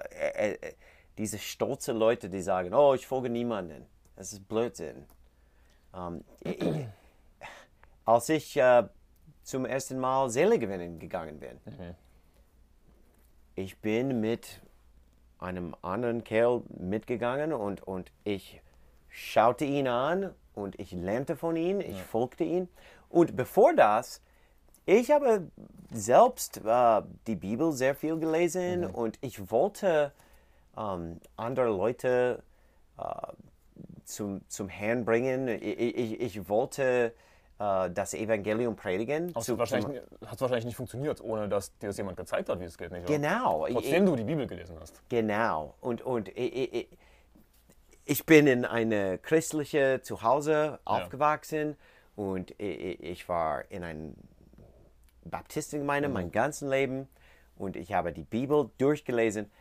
äh, 0.57 0.73
diese 1.17 1.39
stolze 1.39 1.91
Leute, 1.91 2.29
die 2.29 2.41
sagen, 2.41 2.71
oh, 2.75 2.93
ich 2.93 3.07
folge 3.07 3.31
niemanden, 3.31 3.87
das 4.15 4.31
ist 4.31 4.47
Blödsinn. 4.47 5.07
Ähm, 5.95 6.23
als 8.09 8.27
ich 8.29 8.57
äh, 8.57 8.83
zum 9.43 9.65
ersten 9.65 9.99
Mal 9.99 10.31
Seele 10.31 10.57
gewinnen 10.57 10.97
gegangen 10.97 11.39
bin, 11.39 11.59
ich 13.53 13.77
bin 13.79 14.19
mit 14.19 14.61
einem 15.37 15.75
anderen 15.83 16.23
Kerl 16.23 16.63
mitgegangen 16.69 17.53
und, 17.53 17.83
und 17.83 18.11
ich 18.23 18.61
schaute 19.09 19.65
ihn 19.65 19.87
an 19.87 20.33
und 20.55 20.79
ich 20.79 20.91
lernte 20.91 21.35
von 21.35 21.55
ihm, 21.55 21.81
ich 21.81 22.01
folgte 22.01 22.43
ihm. 22.43 22.67
Und 23.09 23.35
bevor 23.35 23.75
das, 23.75 24.21
ich 24.87 25.11
habe 25.11 25.51
selbst 25.91 26.61
äh, 26.65 27.01
die 27.27 27.35
Bibel 27.35 27.71
sehr 27.73 27.93
viel 27.93 28.17
gelesen 28.17 28.85
und 28.85 29.19
ich 29.21 29.51
wollte 29.51 30.13
ähm, 30.75 31.19
andere 31.35 31.67
Leute 31.67 32.41
äh, 32.97 33.03
zum, 34.03 34.41
zum 34.47 34.67
Herrn 34.67 35.05
bringen. 35.05 35.47
Ich, 35.47 35.61
ich, 35.61 36.19
ich 36.19 36.49
wollte 36.49 37.13
äh, 37.59 37.89
das 37.91 38.13
Evangelium 38.13 38.75
predigen. 38.75 39.33
Hat 39.35 39.43
zu- 39.43 39.57
wahrscheinlich, 39.57 40.01
hat 40.25 40.41
wahrscheinlich 40.41 40.65
nicht 40.65 40.77
funktioniert, 40.77 41.21
ohne 41.21 41.49
dass 41.49 41.77
dir 41.77 41.87
das 41.87 41.97
jemand 41.97 42.17
gezeigt 42.17 42.49
hat, 42.49 42.59
wie 42.59 42.65
es 42.65 42.77
geht. 42.77 42.91
Nicht? 42.91 43.05
Genau. 43.05 43.67
Trotzdem 43.69 44.05
du 44.05 44.15
die 44.15 44.23
Bibel 44.23 44.47
gelesen 44.47 44.77
hast. 44.79 45.01
Genau. 45.09 45.75
Und, 45.81 46.01
und 46.01 46.29
ich, 46.29 46.87
ich, 48.05 48.25
bin 48.25 48.47
in 48.47 48.65
eine 48.65 49.17
christliche 49.17 49.99
Zuhause 50.01 50.79
aufgewachsen 50.85 51.75
und 52.15 52.53
ich, 52.59 53.27
war 53.29 53.69
in 53.69 53.83
einer 53.83 54.13
Baptistengemeinde 55.25 56.09
mein 56.09 56.31
ganzes 56.31 56.67
Leben 56.67 57.07
und 57.57 57.75
ich 57.75 57.93
habe 57.93 58.13
die 58.13 58.23
Bibel 58.23 58.69
durchgelesen 58.77 59.51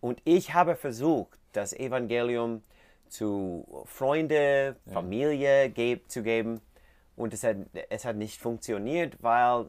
und 0.00 0.22
ich 0.24 0.54
habe 0.54 0.76
versucht, 0.76 1.38
das 1.52 1.72
Evangelium 1.72 2.62
zu 3.08 3.84
Freunde, 3.86 4.76
Familie 4.92 5.70
geb, 5.70 6.10
zu 6.10 6.22
geben 6.22 6.60
und 7.18 7.34
es 7.34 7.42
hat, 7.42 7.56
es 7.90 8.04
hat 8.04 8.16
nicht 8.16 8.40
funktioniert, 8.40 9.22
weil 9.22 9.66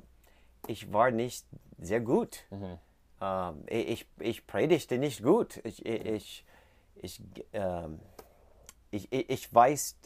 ich 0.68 0.94
war 0.94 1.12
nicht 1.12 1.46
sehr 1.80 2.00
gut. 2.00 2.46
Ähm, 3.22 3.64
ich, 3.68 4.08
ich 4.20 4.46
predigte 4.46 4.98
nicht 5.00 5.24
gut. 5.24 5.60
Ich, 5.64 5.86
ich, 5.86 6.06
ich, 6.06 6.46
ich, 6.96 7.22
ähm, 7.54 8.00
ich, 8.92 9.12
ich, 9.12 9.54
weiß, 9.54 9.98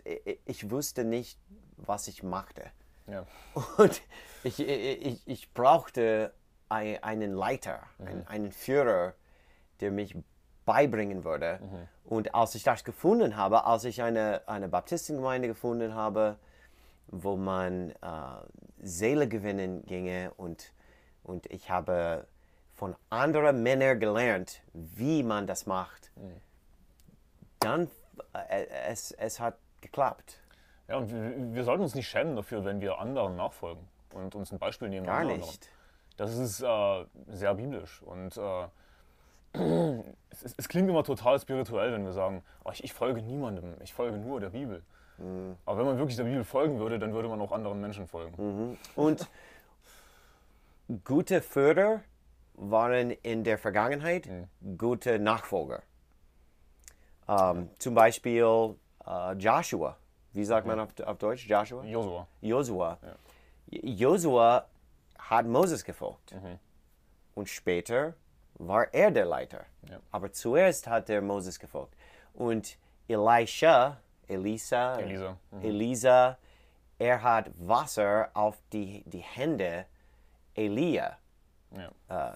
ich, 0.45 0.71
wusste 0.71 1.03
nicht, 1.03 1.37
was 1.77 2.07
ich 2.07 2.23
machte. 2.23 2.63
Ja. 3.07 3.25
Und 3.77 4.01
ich, 4.43 4.59
ich, 4.59 5.27
ich, 5.27 5.53
brauchte 5.53 6.33
ein, 6.69 7.03
einen 7.03 7.33
Leiter, 7.33 7.83
einen, 7.99 8.25
einen 8.27 8.51
Führer, 8.53 9.15
der 9.81 9.91
mich 9.91 10.15
beibringen 10.65 11.25
würde. 11.25 11.59
Und 12.05 12.33
als 12.33 12.55
ich 12.55 12.63
das 12.63 12.85
gefunden 12.85 13.35
habe, 13.35 13.65
als 13.65 13.83
ich 13.83 14.01
eine, 14.01 14.47
eine 14.47 14.69
Baptistengemeinde 14.69 15.49
gefunden 15.49 15.93
habe, 15.93 16.37
wo 17.07 17.35
man 17.35 17.91
äh, 17.91 17.95
Seele 18.81 19.27
gewinnen 19.27 19.85
ginge 19.85 20.31
und, 20.37 20.71
und 21.23 21.45
ich 21.51 21.69
habe 21.69 22.27
von 22.73 22.95
anderen 23.09 23.63
Männern 23.63 23.99
gelernt, 23.99 24.61
wie 24.73 25.23
man 25.23 25.47
das 25.47 25.65
macht, 25.65 26.11
dann 27.59 27.89
äh, 28.33 28.65
es, 28.87 29.11
es 29.11 29.39
hat 29.39 29.57
geklappt. 29.81 30.39
Ja, 30.87 30.97
und 30.97 31.11
wir, 31.11 31.53
wir 31.53 31.63
sollten 31.63 31.83
uns 31.83 31.95
nicht 31.95 32.07
schämen 32.07 32.35
dafür, 32.35 32.65
wenn 32.65 32.81
wir 32.81 32.99
anderen 32.99 33.35
nachfolgen 33.35 33.87
und 34.13 34.35
uns 34.35 34.51
ein 34.51 34.59
Beispiel 34.59 34.89
nehmen. 34.89 35.05
Gar 35.05 35.21
anderen. 35.21 35.41
nicht. 35.41 35.69
Das 36.17 36.37
ist 36.37 36.61
äh, 36.61 37.05
sehr 37.27 37.53
biblisch 37.55 38.01
und 38.03 38.37
äh, 38.37 38.67
es, 40.29 40.43
es, 40.43 40.55
es 40.57 40.67
klingt 40.67 40.89
immer 40.89 41.03
total 41.03 41.39
spirituell, 41.39 41.93
wenn 41.93 42.05
wir 42.05 42.11
sagen, 42.11 42.43
oh, 42.63 42.71
ich, 42.71 42.83
ich 42.83 42.93
folge 42.93 43.21
niemandem, 43.21 43.75
ich 43.81 43.93
folge 43.93 44.17
nur 44.17 44.39
der 44.39 44.49
Bibel. 44.49 44.83
Mhm. 45.23 45.55
Aber 45.65 45.79
wenn 45.79 45.85
man 45.85 45.97
wirklich 45.97 46.17
der 46.17 46.25
Bibel 46.25 46.43
folgen 46.43 46.79
würde, 46.79 46.99
dann 46.99 47.13
würde 47.13 47.29
man 47.29 47.39
auch 47.41 47.51
anderen 47.51 47.79
Menschen 47.79 48.07
folgen. 48.07 48.77
Und 48.95 49.29
gute 51.03 51.41
Führer 51.41 52.01
waren 52.55 53.11
in 53.11 53.43
der 53.43 53.57
Vergangenheit 53.57 54.29
gute 54.77 55.17
Nachfolger. 55.19 55.81
Ähm, 57.27 57.69
zum 57.79 57.95
Beispiel 57.95 58.75
äh, 59.05 59.33
Joshua. 59.33 59.97
Wie 60.33 60.43
sagt 60.43 60.67
man 60.67 60.79
auf, 60.79 60.89
auf 61.05 61.17
Deutsch? 61.17 61.47
Joshua? 61.47 61.83
Josua. 61.83 62.27
Josua. 62.41 62.97
Josua 63.69 64.65
hat 65.17 65.45
Moses 65.45 65.83
gefolgt. 65.83 66.35
Und 67.35 67.49
später 67.49 68.13
war 68.55 68.93
er 68.93 69.11
der 69.11 69.25
Leiter. 69.25 69.65
Ja. 69.89 69.99
Aber 70.11 70.31
zuerst 70.31 70.87
hat 70.87 71.09
er 71.09 71.21
Moses 71.21 71.59
gefolgt. 71.59 71.95
Und 72.33 72.77
Elisha, 73.07 73.97
Elisa, 74.27 74.95
Elisa, 74.99 75.37
Elisa, 75.61 76.37
er 76.99 77.21
hat 77.21 77.49
Wasser 77.59 78.29
auf 78.33 78.57
die, 78.71 79.03
die 79.05 79.19
Hände 79.19 79.85
Elia 80.55 81.17
Ja. 82.09 82.35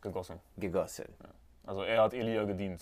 Gegossen. 0.00 0.38
gegossen. 0.56 1.06
Also 1.66 1.82
er 1.82 2.02
hat 2.02 2.14
Elia 2.14 2.44
gedient. 2.44 2.80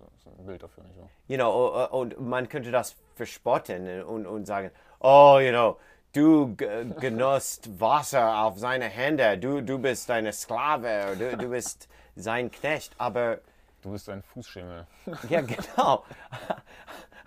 Das 0.00 0.08
ist 0.32 0.38
ein 0.38 0.46
Bild 0.46 0.62
dafür, 0.62 0.82
nicht 0.84 0.98
wahr? 0.98 1.08
You 1.28 1.36
know, 1.36 1.86
und 2.00 2.18
man 2.20 2.48
könnte 2.48 2.70
das 2.70 2.96
verspotten 3.14 4.02
und, 4.02 4.26
und 4.26 4.46
sagen, 4.46 4.70
oh, 5.00 5.38
you 5.40 5.50
know, 5.50 5.78
du 6.12 6.56
ge- 6.56 6.86
genossst 6.98 7.68
Wasser 7.80 8.38
auf 8.44 8.58
seine 8.58 8.86
Hände, 8.86 9.38
du, 9.38 9.60
du 9.60 9.78
bist 9.78 10.10
eine 10.10 10.32
Sklave, 10.32 11.14
du, 11.16 11.36
du 11.36 11.48
bist 11.50 11.88
sein 12.16 12.50
Knecht. 12.50 12.92
Aber 12.98 13.38
Du 13.82 13.92
bist 13.92 14.08
ein 14.08 14.22
Fußschimmel. 14.22 14.86
Ja, 15.28 15.42
genau. 15.42 16.04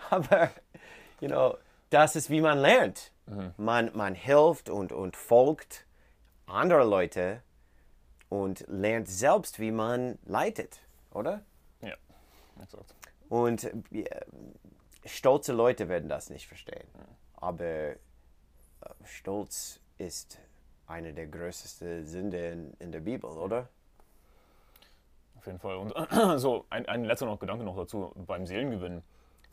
Aber, 0.11 0.51
you 1.19 1.27
know, 1.27 1.57
das 1.89 2.15
ist, 2.15 2.29
wie 2.29 2.41
man 2.41 2.59
lernt. 2.59 3.11
Man, 3.57 3.91
man 3.93 4.15
hilft 4.15 4.69
und, 4.69 4.93
und 4.93 5.17
folgt 5.17 5.85
andere 6.45 6.85
Leute 6.85 7.41
und 8.29 8.63
lernt 8.67 9.09
selbst, 9.09 9.59
wie 9.59 9.71
man 9.71 10.17
leitet, 10.25 10.79
oder? 11.11 11.41
ja, 11.81 11.95
exakt. 12.63 12.95
Und 13.27 13.65
äh, 13.91 14.05
stolze 15.05 15.51
Leute 15.51 15.89
werden 15.89 16.07
das 16.07 16.29
nicht 16.29 16.47
verstehen. 16.47 16.87
Aber 17.35 17.65
äh, 17.65 17.97
Stolz 19.03 19.81
ist 19.97 20.39
eine 20.85 21.13
der 21.13 21.27
größten 21.27 22.05
Sünde 22.05 22.47
in, 22.47 22.73
in 22.79 22.93
der 22.93 23.01
Bibel, 23.01 23.29
oder? 23.29 23.67
jeden 25.47 25.59
Fall. 25.59 25.77
Und 25.77 25.93
so, 26.39 26.65
ein, 26.69 26.85
ein 26.87 27.03
letzter 27.03 27.25
noch 27.25 27.39
Gedanke 27.39 27.63
noch 27.63 27.75
dazu, 27.75 28.11
beim 28.15 28.45
Seelengewinn. 28.45 29.01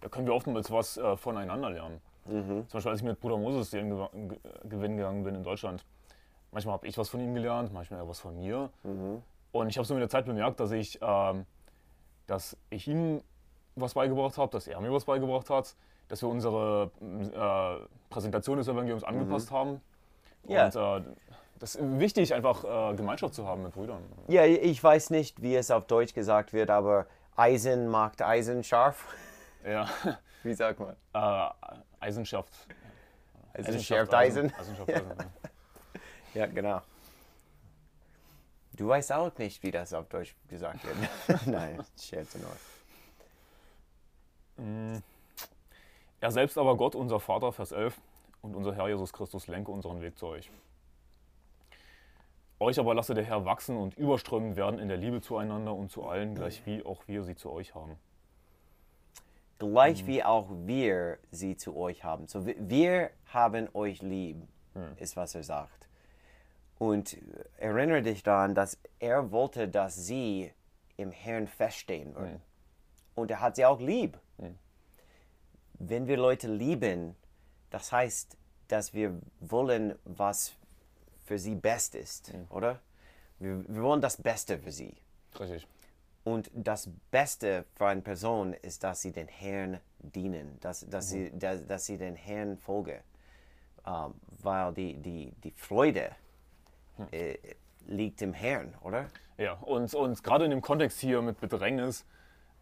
Da 0.05 0.11
können 0.11 0.27
wir 0.27 0.35
oftmals 0.35 0.71
was 0.71 0.99
äh, 0.99 1.17
voneinander 1.17 1.71
lernen. 1.71 1.99
Zum 2.27 2.67
Beispiel, 2.71 2.91
als 2.91 3.01
ich 3.01 3.07
mit 3.07 3.21
Bruder 3.21 3.39
Moses 3.39 3.71
Seelengewinn 3.71 4.97
gegangen 4.99 5.25
bin 5.25 5.35
in 5.35 5.43
Deutschland. 5.43 5.83
Manchmal 6.53 6.75
habe 6.75 6.87
ich 6.87 6.99
was 6.99 7.09
von 7.09 7.21
ihm 7.21 7.35
gelernt, 7.35 7.73
manchmal 7.73 8.01
er 8.01 8.09
was 8.09 8.21
von 8.21 8.37
mir. 8.37 8.69
Und 9.53 9.69
ich 9.69 9.79
habe 9.79 9.87
so 9.87 9.95
mit 9.95 10.03
der 10.03 10.11
Zeit 10.11 10.27
bemerkt, 10.27 10.61
dass 10.61 10.73
ich, 10.73 10.99
ähm, 11.01 11.47
dass 12.27 12.55
ich 12.69 12.87
ihm 12.87 13.23
was 13.77 13.95
beigebracht 13.95 14.37
habe, 14.37 14.53
dass 14.53 14.67
er 14.67 14.79
mir 14.81 14.93
was 14.93 15.07
beigebracht 15.07 15.49
hat, 15.49 15.75
dass 16.09 16.21
wir 16.21 16.29
unsere 16.29 16.91
äh, 17.01 17.87
Präsentation 18.11 18.59
des 18.59 18.69
Evangeliums 18.69 19.05
angepasst 19.05 19.51
haben. 19.51 19.81
Ja. 20.47 20.67
Und 20.67 20.77
äh, 20.77 21.03
das 21.61 21.77
ist 21.77 21.99
wichtig, 21.99 22.35
einfach 22.35 22.93
äh, 22.93 22.95
Gemeinschaft 22.95 23.33
zu 23.33 23.47
haben 23.47 23.63
mit 23.63 23.73
Brüdern. 23.73 24.03
Ja, 24.29 24.45
ich 24.45 24.85
weiß 24.85 25.09
nicht, 25.11 25.41
wie 25.41 25.57
es 25.57 25.71
auf 25.71 25.87
Deutsch 25.87 26.13
gesagt 26.13 26.53
wird, 26.53 26.69
aber 26.69 27.07
Eisen 27.37 27.89
macht 27.89 28.21
Eisen 28.21 28.63
scharf. 28.65 29.07
Ja, 29.65 29.89
Wie 30.43 30.53
sagt 30.55 30.79
man? 30.79 30.95
äh, 31.15 31.51
Eisen 32.01 32.27
schärft. 32.27 32.53
Eisen 33.55 33.81
schärft 33.81 34.13
Eisen. 34.13 34.53
Eisen 34.55 34.77
schärft 34.77 34.91
Eisen. 34.91 35.17
ja. 36.35 36.47
Genau. 36.47 36.83
Du 38.73 38.89
weißt 38.89 39.13
auch 39.13 39.37
nicht, 39.39 39.63
wie 39.63 39.71
das 39.71 39.95
auf 39.95 40.09
Deutsch 40.09 40.35
gesagt 40.49 40.81
wird. 40.85 41.47
Nein, 41.47 41.83
scherze 41.97 42.39
nur. 42.39 42.51
Er 46.21 46.31
selbst 46.31 46.59
aber 46.59 46.77
Gott, 46.77 46.95
unser 46.95 47.21
Vater, 47.21 47.53
Vers 47.53 47.73
11, 47.73 48.01
und 48.43 48.57
unser 48.57 48.75
Herr 48.75 48.89
Jesus 48.89 49.13
Christus 49.13 49.47
lenke 49.47 49.71
unseren 49.71 50.01
Weg 50.01 50.19
zu 50.19 50.27
euch. 50.27 50.51
Euch 52.61 52.79
aber 52.79 52.95
lasse 52.95 53.15
der 53.15 53.25
Herr 53.25 53.45
wachsen 53.45 53.77
und 53.77 53.97
überströmend 53.97 54.57
werden 54.57 54.79
in 54.81 54.89
der 54.89 54.97
Liebe 54.97 55.21
zueinander 55.21 55.75
und 55.75 55.91
zu 55.91 56.05
allen, 56.05 56.35
gleich 56.35 56.65
wie 56.67 56.85
auch 56.85 57.07
wir 57.07 57.23
sie 57.23 57.37
zu 57.37 57.51
euch 57.51 57.75
haben. 57.75 57.97
Gleich 59.59 60.07
wie 60.07 60.23
auch 60.25 60.49
wir 60.67 61.19
sie 61.31 61.57
zu 61.57 61.77
euch 61.77 62.05
haben. 62.05 62.27
So, 62.27 62.45
wir- 62.47 63.11
haben 63.27 63.69
euch 63.75 64.01
lieb, 64.03 64.37
ist 64.97 65.17
was 65.17 65.35
er 65.35 65.43
sagt. 65.43 65.89
Und 66.79 67.17
erinnere 67.59 68.03
dich 68.03 68.23
daran, 68.23 68.55
dass 68.55 68.79
er 69.01 69.31
wollte, 69.33 69.69
dass 69.69 69.95
sie 69.97 70.53
im 70.97 71.11
Herrn 71.11 71.47
feststehen 71.49 72.15
würden. 72.15 72.41
Und 73.17 73.31
er 73.31 73.41
hat 73.41 73.57
sie 73.57 73.65
auch 73.65 73.81
lieb. 73.81 74.19
Wenn 75.79 76.07
wir 76.07 76.17
Leute 76.17 76.49
lieben, 76.49 77.17
das 77.71 77.91
heißt, 77.93 78.37
dass 78.69 78.95
wir 78.95 79.19
wollen, 79.41 79.95
was 80.05 80.55
für 81.25 81.39
sie 81.39 81.55
best 81.55 81.95
ist, 81.95 82.33
oder? 82.51 82.81
Wir, 83.41 83.65
wir 83.69 83.83
wollen 83.83 84.01
das 84.01 84.17
Beste 84.17 84.59
für 84.59 84.71
sie. 84.71 84.95
Richtig. 85.39 85.67
Und 86.25 86.51
das 86.55 86.89
Beste 87.11 87.67
für 87.75 87.87
eine 87.87 88.01
Person 88.01 88.55
ist, 88.55 88.83
dass 88.83 89.03
sie 89.03 89.13
den 89.13 89.29
Herrn 89.29 89.79
dienen, 89.99 90.59
dass, 90.61 90.89
dass, 90.89 91.11
sie, 91.11 91.31
dass, 91.39 91.67
dass 91.67 91.85
sie 91.85 91.99
den 91.99 92.17
Herrn 92.17 92.57
folgen. 92.57 93.01
Ähm, 93.87 94.15
weil 94.43 94.73
die, 94.73 94.95
die, 94.97 95.33
die 95.45 95.53
Freude 95.53 96.11
äh, 97.11 97.37
liegt 97.87 98.23
im 98.23 98.33
Herrn, 98.33 98.75
oder? 98.83 99.07
Ja, 99.37 99.53
und, 99.55 99.93
und 99.95 100.23
gerade 100.23 100.47
in 100.47 100.51
dem 100.51 100.63
Kontext 100.63 100.99
hier 101.01 101.21
mit 101.21 101.39
Bedrängnis 101.41 102.07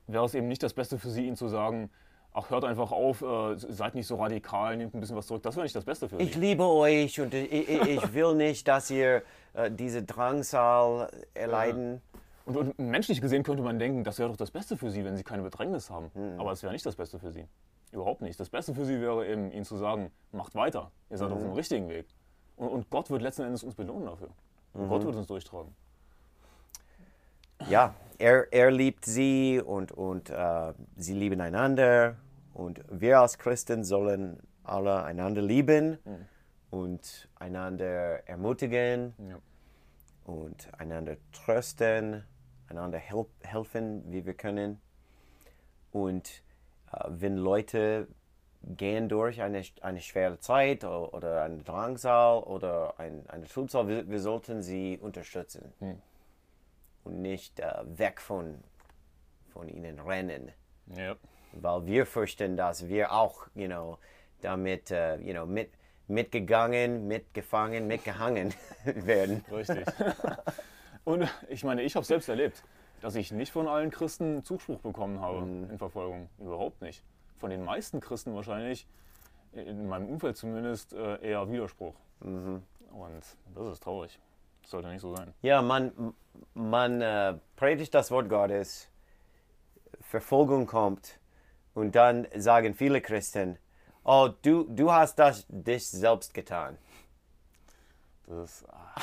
wäre 0.09 0.25
es 0.25 0.35
eben 0.35 0.49
nicht 0.49 0.63
das 0.65 0.75
Beste 0.75 0.99
für 0.99 1.11
sie, 1.11 1.27
ihnen 1.27 1.37
zu 1.37 1.47
sagen, 1.47 1.91
ach, 2.35 2.51
hört 2.51 2.65
einfach 2.65 2.91
auf, 2.91 3.23
äh, 3.23 3.55
seid 3.57 3.95
nicht 3.95 4.09
so 4.09 4.17
radikal, 4.17 4.77
nehmt 4.77 4.95
ein 4.95 5.01
bisschen 5.01 5.17
was 5.17 5.27
zurück. 5.29 5.43
Das 5.45 5.55
wäre 5.55 5.65
nicht 5.65 5.77
das 5.77 5.85
Beste 5.85 6.09
für 6.09 6.17
Ich 6.21 6.35
sie. 6.35 6.41
liebe 6.41 6.65
euch 6.65 7.21
und 7.21 7.33
ich, 7.35 7.69
ich, 7.69 7.81
ich 7.83 8.13
will 8.15 8.35
nicht, 8.35 8.67
dass 8.67 8.91
ihr 8.91 9.23
äh, 9.55 9.71
diese 9.71 10.03
Drangsal 10.03 11.09
erleiden. 11.35 12.03
Und, 12.45 12.57
und 12.57 12.79
menschlich 12.79 13.21
gesehen 13.21 13.43
könnte 13.43 13.63
man 13.63 13.79
denken, 13.79 14.05
das 14.05 14.19
wäre 14.19 14.29
doch 14.29 14.37
das 14.37 14.51
Beste 14.51 14.77
für 14.77 14.91
sie, 14.91 15.05
wenn 15.05 15.17
sie 15.17 15.23
keine 15.25 15.43
Bedrängnis 15.43 15.91
haben. 15.91 16.11
Aber 16.39 16.53
es 16.53 16.63
wäre 16.63 16.73
nicht 16.73 16.85
das 16.85 16.97
Beste 16.97 17.19
für 17.19 17.31
sie. 17.33 17.47
Überhaupt 17.93 18.23
nicht. 18.23 18.41
Das 18.41 18.49
Beste 18.49 18.75
für 18.75 18.85
sie 18.85 19.01
wäre 19.01 19.27
eben, 19.29 19.53
ihnen 19.53 19.65
zu 19.65 19.77
sagen, 19.77 20.11
macht 20.33 20.55
weiter. 20.55 20.91
Ihr 21.11 21.19
seid 21.19 21.31
auf 21.31 21.41
dem 21.41 21.53
richtigen 21.53 21.89
Weg. 21.89 22.07
Und, 22.57 22.69
und 22.69 22.91
Gott 22.91 23.11
wird 23.11 23.23
letzten 23.23 23.43
Endes 23.43 23.63
uns 23.63 23.75
belohnen 23.75 24.07
dafür. 24.07 24.31
Und 24.73 24.89
Gott 24.89 25.05
wird 25.05 25.15
uns 25.15 25.27
durchtragen. 25.27 25.75
Ja, 27.69 27.95
er, 28.19 28.53
er 28.53 28.71
liebt 28.71 29.05
sie 29.05 29.61
und, 29.61 29.93
und 29.93 30.31
äh, 30.31 30.73
sie 30.97 31.15
lieben 31.15 31.41
einander. 31.41 32.17
Und 32.55 32.81
wir 32.91 33.21
als 33.21 33.39
Christen 33.39 33.85
sollen 33.85 34.41
alle 34.65 35.03
einander 35.05 35.43
lieben 35.43 35.99
und 36.71 37.29
einander 37.39 38.27
ermutigen 38.29 39.15
Ja. 39.29 39.39
und 40.25 40.69
einander 40.79 41.17
trösten, 41.33 42.25
einander 42.73 42.99
hel 42.99 43.27
helfen, 43.43 44.03
wie 44.13 44.25
wir 44.27 44.35
können. 44.35 44.81
Und 45.93 46.43
äh, 46.93 47.05
wenn 47.09 47.37
Leute 47.37 48.09
gehen 48.65 49.09
durch 49.09 49.43
eine, 49.43 49.63
eine 49.81 50.01
schwere 50.01 50.39
Zeit 50.39 50.85
o- 50.85 51.09
oder 51.13 51.43
eine 51.43 51.59
Drangsal 51.63 52.43
oder 52.43 52.95
ein, 52.99 53.25
eine 53.29 53.47
Trübsal, 53.47 53.89
wir, 53.89 54.09
wir 54.09 54.21
sollten 54.21 54.63
sie 54.63 54.99
unterstützen 54.99 55.73
und 57.05 57.21
nicht 57.21 57.61
äh, 57.61 57.73
weg 57.99 58.21
von, 58.21 58.63
von 59.53 59.69
ihnen 59.69 59.99
rennen, 60.01 60.53
Ja. 60.97 61.17
weil 61.53 61.87
wir 61.87 62.07
fürchten, 62.07 62.57
dass 62.57 62.89
wir 62.89 63.13
auch, 63.13 63.47
you 63.55 63.67
know, 63.67 63.99
damit, 64.41 64.91
äh, 64.93 65.17
you 65.17 65.33
know, 65.33 65.45
mit, 65.47 65.71
mitgegangen, 66.09 67.07
mitgefangen, 67.09 67.87
mitgehangen 67.89 68.55
werden. 68.85 69.45
Richtig. 69.51 69.85
Und 71.05 71.29
ich 71.49 71.65
meine, 71.65 71.83
ich 71.83 71.97
habe 71.97 72.05
selbst 72.07 72.29
erlebt, 72.29 72.63
dass 73.01 73.15
ich 73.15 73.33
nicht 73.33 73.53
von 73.53 73.67
allen 73.69 73.91
Christen 73.91 74.45
Zuspruch 74.45 74.79
bekommen 74.79 75.21
habe 75.21 75.39
in 75.39 75.79
Verfolgung. 75.79 76.29
Überhaupt 76.39 76.81
nicht. 76.83 77.03
Von 77.39 77.51
den 77.51 77.65
meisten 77.65 78.01
Christen 78.01 78.35
wahrscheinlich, 78.35 78.87
in 79.53 79.89
meinem 79.89 80.09
Umfeld 80.09 80.37
zumindest, 80.37 80.93
äh, 80.93 81.21
eher 81.21 81.51
Widerspruch. 81.51 81.95
Und 82.21 82.63
das 83.55 83.67
ist 83.73 83.83
traurig. 83.83 84.19
Das 84.63 84.71
sollte 84.71 84.89
nicht 84.89 85.01
so 85.01 85.15
sein. 85.15 85.35
Ja, 85.43 85.61
man, 85.61 86.15
man 86.55 87.01
äh, 87.01 87.35
predigt 87.57 87.95
das 87.95 88.11
Wort 88.11 88.29
Gottes, 88.29 88.89
Verfolgung 90.01 90.67
kommt 90.67 91.19
und 91.75 91.97
dann 91.97 92.29
sagen 92.37 92.75
viele 92.75 93.01
Christen, 93.01 93.59
oh, 94.05 94.29
du, 94.43 94.65
du 94.69 94.93
hast 94.93 95.19
das 95.19 95.45
dich 95.49 95.91
selbst 95.91 96.35
getan. 96.35 96.79
Das 98.27 98.63
ist, 98.63 98.69
ah, 98.71 99.01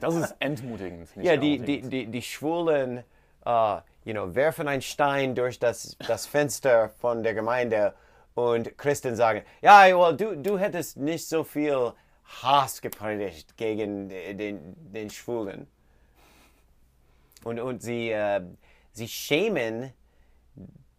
das 0.00 0.14
ist 0.14 0.36
entmutigend. 0.40 1.08
Ja, 1.16 1.36
die, 1.36 1.58
die, 1.58 1.82
die, 1.82 2.06
die 2.06 2.22
Schwulen 2.22 3.04
äh, 3.44 3.76
you 4.04 4.12
know, 4.12 4.34
werfen 4.34 4.68
einen 4.68 4.82
Stein 4.82 5.34
durch 5.34 5.58
das, 5.58 5.96
das 6.06 6.26
Fenster 6.26 6.88
von 6.88 7.22
der 7.22 7.34
Gemeinde 7.34 7.94
und 8.34 8.78
Christen 8.78 9.16
sagen, 9.16 9.42
ja, 9.60 9.84
well, 9.86 10.16
du, 10.16 10.36
du 10.36 10.58
hättest 10.58 10.96
nicht 10.96 11.28
so 11.28 11.44
viel 11.44 11.92
Hass 12.24 12.80
gepredigt 12.80 13.56
gegen 13.56 14.08
den, 14.08 14.74
den 14.92 15.10
Schwulen. 15.10 15.66
Und, 17.44 17.60
und 17.60 17.82
sie, 17.82 18.10
äh, 18.10 18.42
sie 18.92 19.08
schämen 19.08 19.92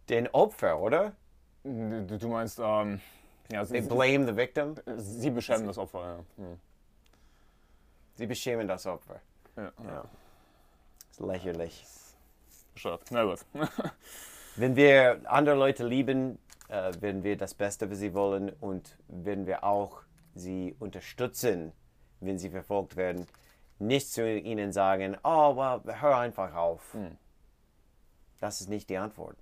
den 0.08 0.28
Opfer, 0.28 0.80
oder? 0.80 1.12
Du, 1.62 2.18
du 2.18 2.28
meinst, 2.28 2.58
ähm, 2.58 3.00
ja, 3.52 3.64
They 3.64 3.82
sie, 3.82 3.88
blame 3.88 4.26
the 4.26 4.36
victim. 4.36 4.74
sie 4.96 5.30
beschämen 5.30 5.66
das 5.66 5.78
Opfer. 5.78 6.24
Ja. 6.38 6.44
Hm. 6.44 6.60
Sie 8.20 8.26
beschämen 8.26 8.68
das 8.68 8.86
Opfer. 8.86 9.18
Ja, 9.56 9.72
ja. 9.82 10.04
Ist 11.10 11.20
lächerlich. 11.20 11.86
Bescheuert. 12.74 13.00
Na 13.08 13.24
gut. 13.24 13.38
Wenn 14.56 14.76
wir 14.76 15.22
andere 15.24 15.56
Leute 15.56 15.86
lieben, 15.86 16.38
äh, 16.68 16.92
werden 17.00 17.24
wir 17.24 17.38
das 17.38 17.54
Beste 17.54 17.88
für 17.88 17.96
sie 17.96 18.12
wollen 18.12 18.50
und 18.60 18.98
werden 19.08 19.46
wir 19.46 19.64
auch 19.64 20.02
sie 20.34 20.76
unterstützen, 20.78 21.72
wenn 22.20 22.36
sie 22.36 22.50
verfolgt 22.50 22.96
werden. 22.96 23.26
Nicht 23.78 24.12
zu 24.12 24.30
ihnen 24.30 24.70
sagen, 24.70 25.16
oh, 25.24 25.56
well, 25.56 25.80
hör 26.02 26.18
einfach 26.18 26.54
auf. 26.54 26.94
Das 28.38 28.60
ist 28.60 28.68
nicht 28.68 28.90
die 28.90 28.98
Antwort. 28.98 29.38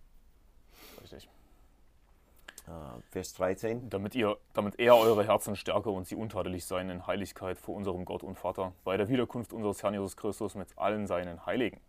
Äh, 2.69 3.01
Vers 3.11 3.33
13. 3.35 3.89
damit, 3.89 4.15
ihr, 4.15 4.37
damit 4.53 4.79
er 4.79 4.97
eure 4.97 5.27
Herzen 5.27 5.57
stärke 5.57 5.89
und 5.89 6.07
sie 6.07 6.17
untadelig 6.17 6.67
seien 6.67 6.91
in 6.91 7.07
Heiligkeit 7.07 7.59
vor 7.59 7.75
unserem 7.75 8.05
Gott 8.05 8.23
und 8.23 8.37
Vater, 8.39 8.73
bei 8.85 8.97
der 8.99 9.09
Wiederkunft 9.09 9.55
unseres 9.55 9.83
Herrn 9.83 9.95
Jesus 9.95 10.17
Christus 10.17 10.55
mit 10.55 10.69
allen 10.77 11.07
seinen 11.07 11.47
Heiligen. 11.47 11.81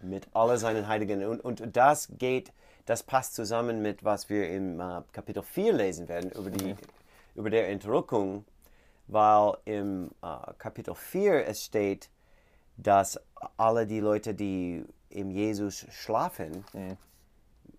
mit 0.00 0.26
alle 0.32 0.56
seinen 0.58 0.88
Heiligen. 0.88 1.24
Und, 1.26 1.40
und 1.40 1.76
das 1.76 2.08
geht, 2.18 2.52
das 2.86 3.02
passt 3.02 3.34
zusammen 3.34 3.82
mit, 3.82 4.02
was 4.02 4.30
wir 4.30 4.50
im 4.50 4.80
äh, 4.80 5.02
Kapitel 5.12 5.42
4 5.42 5.74
lesen 5.74 6.08
werden, 6.08 6.30
über, 6.32 6.50
die, 6.50 6.74
über 7.34 7.50
der 7.50 7.68
Entrückung, 7.68 8.44
weil 9.08 9.58
im 9.66 10.10
äh, 10.22 10.54
Kapitel 10.58 10.94
4 10.94 11.46
es 11.46 11.64
steht, 11.64 12.08
dass 12.78 13.20
alle 13.58 13.86
die 13.86 14.00
Leute, 14.00 14.34
die 14.34 14.84
im 15.10 15.30
Jesus 15.30 15.86
schlafen, 15.90 16.64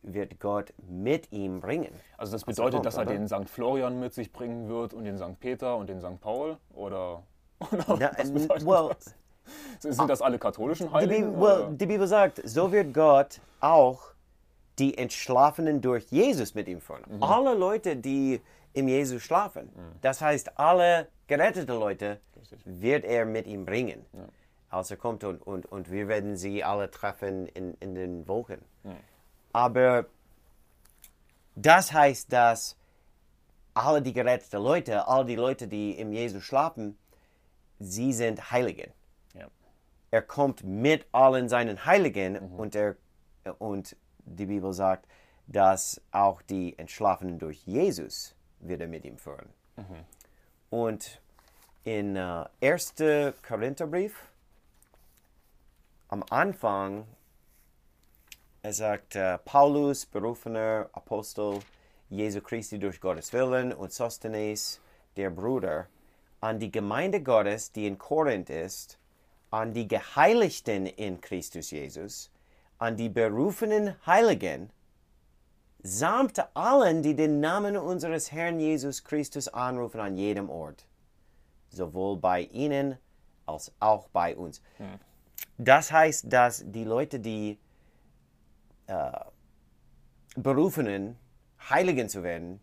wird 0.03 0.39
Gott 0.39 0.73
mit 0.87 1.31
ihm 1.31 1.59
bringen. 1.59 1.93
Also 2.17 2.33
das 2.33 2.43
bedeutet, 2.43 2.73
kommt, 2.75 2.85
dass 2.85 2.95
er 2.95 3.03
oder? 3.03 3.13
den 3.13 3.27
St. 3.27 3.49
Florian 3.49 3.99
mit 3.99 4.13
sich 4.13 4.31
bringen 4.31 4.67
wird 4.69 4.93
und 4.93 5.05
den 5.05 5.17
St. 5.17 5.39
Peter 5.39 5.77
und 5.77 5.87
den 5.89 5.99
St. 6.01 6.19
Paul? 6.21 6.57
Oder, 6.73 7.23
oder 7.71 7.97
Ja, 7.99 8.11
was 8.17 8.31
bedeutet 8.31 8.65
well, 8.67 8.89
das? 8.93 9.15
Sind 9.79 10.09
das 10.09 10.21
alle 10.21 10.39
katholischen 10.39 10.87
Die 10.87 10.93
Heiligen? 10.93 11.33
Bibel, 11.33 11.41
well, 11.41 11.67
die 11.71 11.85
Bibel 11.85 12.07
sagt, 12.07 12.41
so 12.45 12.71
wird 12.71 12.93
Gott 12.93 13.41
auch 13.59 14.01
die 14.79 14.97
Entschlafenen 14.97 15.81
durch 15.81 16.05
Jesus 16.05 16.55
mit 16.55 16.67
ihm 16.67 16.81
führen. 16.81 17.03
Alle 17.21 17.53
Leute, 17.53 17.95
die 17.95 18.41
im 18.73 18.87
Jesus 18.87 19.21
schlafen, 19.21 19.69
das 20.01 20.21
heißt, 20.21 20.57
alle 20.57 21.07
gerettete 21.27 21.73
Leute 21.73 22.19
wird 22.65 23.03
er 23.03 23.25
mit 23.25 23.45
ihm 23.47 23.65
bringen, 23.65 24.05
als 24.69 24.89
er 24.91 24.97
kommt 24.97 25.23
und, 25.23 25.41
und, 25.45 25.65
und 25.71 25.91
wir 25.91 26.07
werden 26.07 26.37
sie 26.37 26.63
alle 26.63 26.89
treffen 26.89 27.47
in, 27.47 27.75
in 27.81 27.93
den 27.95 28.27
Wolken. 28.27 28.59
Aber 29.53 30.05
das 31.55 31.93
heißt, 31.93 32.33
dass 32.33 32.75
alle 33.75 34.01
die 34.01 34.13
geretteten 34.13 34.61
Leute, 34.61 35.07
all 35.07 35.25
die 35.25 35.35
Leute, 35.35 35.67
die 35.67 35.91
im 35.97 36.11
Jesus 36.11 36.43
schlafen, 36.43 36.97
sie 37.79 38.13
sind 38.13 38.51
Heiligen 38.51 38.91
Ja. 39.33 39.47
er 40.11 40.21
kommt 40.21 40.63
mit 40.63 41.05
allen 41.11 41.49
seinen 41.49 41.85
Heiligen 41.85 42.37
und, 42.37 42.75
er, 42.75 42.95
und 43.59 43.95
die 44.25 44.45
Bibel 44.45 44.73
sagt, 44.73 45.07
dass 45.47 46.01
auch 46.11 46.41
die 46.41 46.77
Entschlafenen 46.77 47.39
durch 47.39 47.65
Jesus 47.65 48.35
wird 48.59 48.81
er 48.81 48.87
mit 48.87 49.05
ihm 49.05 49.17
führen. 49.17 49.49
Und 50.69 51.19
in 51.83 52.15
äh, 52.15 52.45
1. 52.61 52.95
Korintherbrief, 53.45 54.15
am 56.07 56.23
Anfang, 56.29 57.05
er 58.63 58.71
sagt, 58.71 59.17
äh, 59.17 59.37
Paulus, 59.39 60.05
berufener 60.05 60.89
Apostel 60.93 61.59
Jesu 62.09 62.39
Christi 62.39 62.79
durch 62.79 63.01
Gottes 63.01 63.33
Willen 63.33 63.73
und 63.73 63.91
Sosthenes, 63.91 64.79
der 65.17 65.29
Bruder, 65.29 65.87
an 66.39 66.59
die 66.59 66.71
Gemeinde 66.71 67.21
Gottes, 67.21 67.73
die 67.73 67.85
in 67.85 67.97
Korinth 67.97 68.49
ist, 68.49 68.97
an 69.51 69.73
die 69.73 69.87
Geheiligten 69.87 70.85
in 70.85 71.19
Christus 71.19 71.71
Jesus, 71.71 72.31
an 72.77 72.95
die 72.95 73.09
berufenen 73.09 73.95
Heiligen, 74.05 74.69
samt 75.83 76.41
allen, 76.55 77.03
die 77.03 77.15
den 77.15 77.41
Namen 77.41 77.75
unseres 77.75 78.31
Herrn 78.31 78.61
Jesus 78.61 79.03
Christus 79.03 79.49
anrufen 79.49 79.99
an 79.99 80.15
jedem 80.15 80.49
Ort, 80.49 80.85
sowohl 81.69 82.15
bei 82.15 82.43
ihnen 82.43 82.97
als 83.45 83.73
auch 83.81 84.07
bei 84.07 84.37
uns. 84.37 84.61
Das 85.57 85.91
heißt, 85.91 86.31
dass 86.31 86.63
die 86.65 86.85
Leute, 86.85 87.19
die 87.19 87.59
äh, 88.87 89.11
berufenen, 90.35 91.17
Heiligen 91.69 92.09
zu 92.09 92.23
werden, 92.23 92.59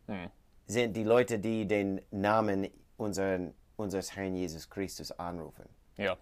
sind 0.66 0.94
die 0.94 1.04
Leute, 1.04 1.38
die 1.38 1.66
den 1.66 2.00
Namen 2.10 2.68
unseren, 2.96 3.54
unseres 3.76 4.14
Herrn 4.14 4.34
Jesus 4.34 4.68
Christus 4.68 5.10
anrufen. 5.12 5.64
Ja. 5.96 6.16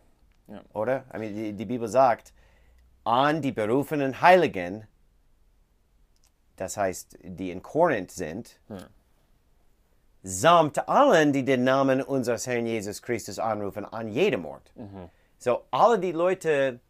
ja. 0.46 0.62
Oder? 0.72 1.04
I 1.12 1.18
mean, 1.18 1.34
die, 1.34 1.52
die 1.52 1.64
Bibel 1.64 1.88
sagt, 1.88 2.32
an 3.04 3.42
die 3.42 3.52
berufenen 3.52 4.20
Heiligen, 4.20 4.86
das 6.56 6.76
heißt, 6.76 7.18
die 7.22 7.50
in 7.50 7.62
Korinth 7.62 8.10
sind, 8.10 8.60
samt 10.22 10.88
allen, 10.88 11.32
die 11.32 11.44
den 11.44 11.64
Namen 11.64 12.02
unseres 12.02 12.46
Herrn 12.46 12.66
Jesus 12.66 13.02
Christus 13.02 13.38
anrufen, 13.38 13.84
an 13.84 14.08
jedem 14.08 14.44
Ort. 14.44 14.72
So, 15.38 15.64
alle 15.70 15.98
die 15.98 16.12
Leute, 16.12 16.80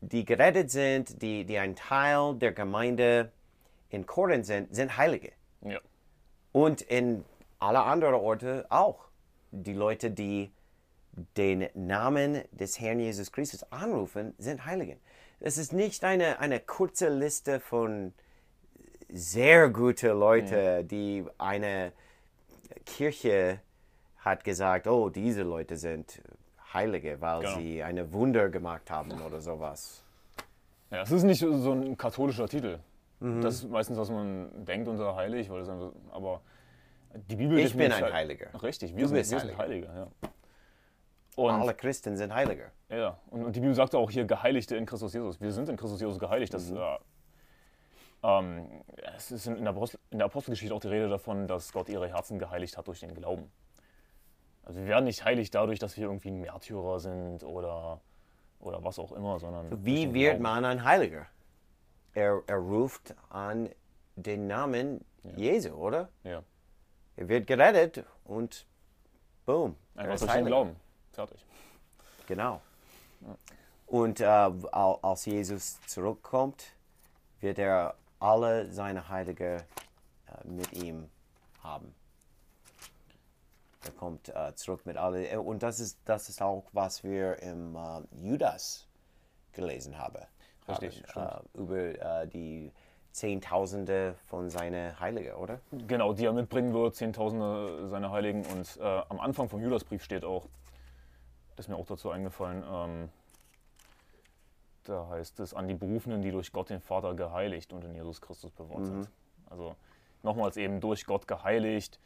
die 0.00 0.24
gerettet 0.24 0.70
sind, 0.70 1.22
die, 1.22 1.44
die 1.44 1.58
ein 1.58 1.76
Teil 1.76 2.34
der 2.36 2.52
Gemeinde 2.52 3.32
in 3.90 4.06
Korinth 4.06 4.46
sind, 4.46 4.74
sind 4.74 4.96
Heilige. 4.96 5.32
ja. 5.64 5.80
Und 6.52 6.82
in 6.82 7.24
alle 7.58 7.82
anderen 7.82 8.14
Orte 8.14 8.66
auch. 8.70 9.06
Die 9.52 9.74
Leute, 9.74 10.10
die 10.10 10.50
den 11.36 11.68
Namen 11.74 12.42
des 12.52 12.80
Herrn 12.80 13.00
Jesus 13.00 13.30
Christus 13.32 13.64
anrufen, 13.70 14.34
sind 14.38 14.64
Heiligen. 14.64 14.98
Es 15.40 15.58
ist 15.58 15.72
nicht 15.72 16.04
eine, 16.04 16.38
eine 16.38 16.60
kurze 16.60 17.08
Liste 17.08 17.60
von 17.60 18.12
sehr 19.08 19.68
guten 19.70 20.18
Leuten, 20.18 20.86
die 20.86 21.24
eine 21.38 21.92
Kirche 22.86 23.60
hat 24.18 24.44
gesagt, 24.44 24.86
oh, 24.86 25.08
diese 25.08 25.42
Leute 25.42 25.76
sind 25.76 26.22
Heilige, 26.72 27.20
weil 27.20 27.40
Genau. 27.40 27.56
sie 27.58 27.82
eine 27.82 28.12
Wunder 28.12 28.48
gemacht 28.48 28.90
haben 28.90 29.12
oder 29.22 29.40
sowas. 29.40 30.04
Ja, 30.90 31.02
es 31.02 31.10
ist 31.10 31.22
nicht 31.24 31.40
so 31.40 31.72
ein 31.72 31.96
katholischer 31.96 32.48
Titel. 32.48 32.78
Das 33.20 33.56
ist 33.56 33.68
meistens, 33.70 33.98
was 33.98 34.10
man 34.10 34.64
denkt 34.64 34.88
unter 34.88 35.14
heilig, 35.14 35.50
weil 35.50 35.60
das 35.60 35.68
einfach, 35.68 35.92
aber 36.10 36.40
die 37.28 37.36
Bibel 37.36 37.58
Ich 37.58 37.76
bin 37.76 37.92
ein 37.92 38.00
halt- 38.02 38.12
Heiliger. 38.14 38.62
Richtig, 38.62 38.94
wir, 38.96 39.02
Du 39.02 39.08
sind, 39.08 39.16
wir 39.16 39.24
sind 39.24 39.58
Heilige. 39.58 39.86
Ja. 39.86 40.08
Und, 41.36 41.50
Alle 41.60 41.74
Christen 41.74 42.16
sind 42.16 42.34
Heiliger. 42.34 42.70
ja, 42.88 43.18
und, 43.30 43.44
und 43.44 43.56
die 43.56 43.60
Bibel 43.60 43.74
sagt 43.74 43.94
auch 43.94 44.10
hier 44.10 44.24
Geheiligte 44.24 44.76
in 44.76 44.86
Christus 44.86 45.12
Jesus. 45.12 45.40
Wir 45.40 45.52
sind 45.52 45.68
in 45.68 45.76
Christus 45.76 46.00
Jesus 46.00 46.18
geheiligt. 46.18 46.52
Das, 46.54 46.70
äh, 46.70 46.98
ähm, 48.22 48.66
es 49.16 49.30
ist 49.30 49.46
in 49.46 49.56
der, 49.64 49.70
Apostel, 49.70 49.98
in 50.10 50.18
der 50.18 50.26
Apostelgeschichte 50.26 50.74
auch 50.74 50.80
die 50.80 50.88
Rede 50.88 51.08
davon, 51.08 51.46
dass 51.46 51.72
Gott 51.72 51.88
ihre 51.88 52.08
Herzen 52.08 52.38
geheiligt 52.38 52.76
hat 52.76 52.86
durch 52.88 53.00
den 53.00 53.14
Glauben. 53.14 53.50
Also 54.64 54.80
wir 54.80 54.86
werden 54.86 55.04
nicht 55.04 55.24
heilig 55.24 55.50
dadurch, 55.50 55.78
dass 55.78 55.96
wir 55.96 56.04
irgendwie 56.04 56.28
ein 56.30 56.40
Märtyrer 56.40 57.00
sind 57.00 57.42
oder, 57.44 58.00
oder 58.60 58.82
was 58.84 58.98
auch 58.98 59.12
immer, 59.12 59.38
sondern 59.40 59.84
Wie 59.84 60.12
wird 60.14 60.38
Glauben. 60.38 60.42
man 60.42 60.64
ein 60.64 60.84
Heiliger? 60.84 61.26
Er, 62.14 62.42
er 62.46 62.56
ruft 62.56 63.14
an 63.30 63.70
den 64.16 64.46
Namen 64.46 65.04
Jesu, 65.36 65.70
oder? 65.70 66.08
Ja, 66.24 66.42
Er 67.16 67.28
wird 67.28 67.46
gerettet 67.46 68.04
und 68.24 68.66
boom. 69.46 69.76
er 69.94 70.02
einfach 70.04 70.18
durch 70.18 70.32
den. 70.32 70.46
Glauben. 70.46 70.76
Fertig. 71.12 71.44
Genau. 72.26 72.60
Und 73.86 74.20
äh, 74.20 74.24
als 74.24 75.24
Jesus 75.24 75.80
zurückkommt, 75.86 76.64
wird 77.40 77.58
er 77.58 77.94
alle 78.20 78.70
seine 78.70 79.08
Heilige 79.08 79.56
äh, 80.26 80.46
mit 80.46 80.72
ihm 80.72 81.08
haben. 81.62 81.92
Er 83.84 83.92
kommt 83.92 84.28
äh, 84.28 84.54
zurück 84.54 84.84
mit 84.84 84.96
alle. 84.96 85.40
Und 85.40 85.62
das 85.62 85.80
ist, 85.80 85.98
das 86.04 86.28
ist 86.28 86.42
auch, 86.42 86.64
was 86.72 87.02
wir 87.02 87.42
im 87.42 87.76
äh, 87.76 88.02
Judas 88.22 88.86
gelesen 89.52 89.98
haben. 89.98 90.22
Richtig, 90.68 91.02
haben 91.14 91.44
äh, 91.54 91.58
über 91.58 91.78
äh, 91.78 92.28
die 92.28 92.72
Zehntausende 93.12 94.14
von 94.26 94.50
seinen 94.50 94.98
Heiligen, 95.00 95.34
oder? 95.34 95.60
Genau, 95.88 96.12
die 96.12 96.26
er 96.26 96.32
mitbringen 96.32 96.72
wird, 96.72 96.94
Zehntausende 96.94 97.88
seiner 97.88 98.10
Heiligen. 98.10 98.44
Und 98.46 98.78
äh, 98.80 99.02
am 99.08 99.18
Anfang 99.18 99.48
vom 99.48 99.60
Judasbrief 99.60 100.04
steht 100.04 100.24
auch, 100.24 100.46
das 101.56 101.66
ist 101.66 101.68
mir 101.70 101.76
auch 101.76 101.86
dazu 101.86 102.10
eingefallen, 102.10 102.62
ähm, 102.70 103.08
da 104.84 105.08
heißt 105.08 105.40
es 105.40 105.54
an 105.54 105.68
die 105.68 105.74
Berufenen, 105.74 106.22
die 106.22 106.30
durch 106.30 106.52
Gott 106.52 106.70
den 106.70 106.80
Vater 106.80 107.14
geheiligt 107.14 107.72
und 107.72 107.84
in 107.84 107.94
Jesus 107.94 108.20
Christus 108.20 108.50
bewahrt 108.50 108.86
sind. 108.86 109.10
Also 109.48 109.74
nochmals 110.22 110.56
eben 110.56 110.80
durch 110.80 111.04
Gott 111.04 111.28
geheiligt. 111.28 111.98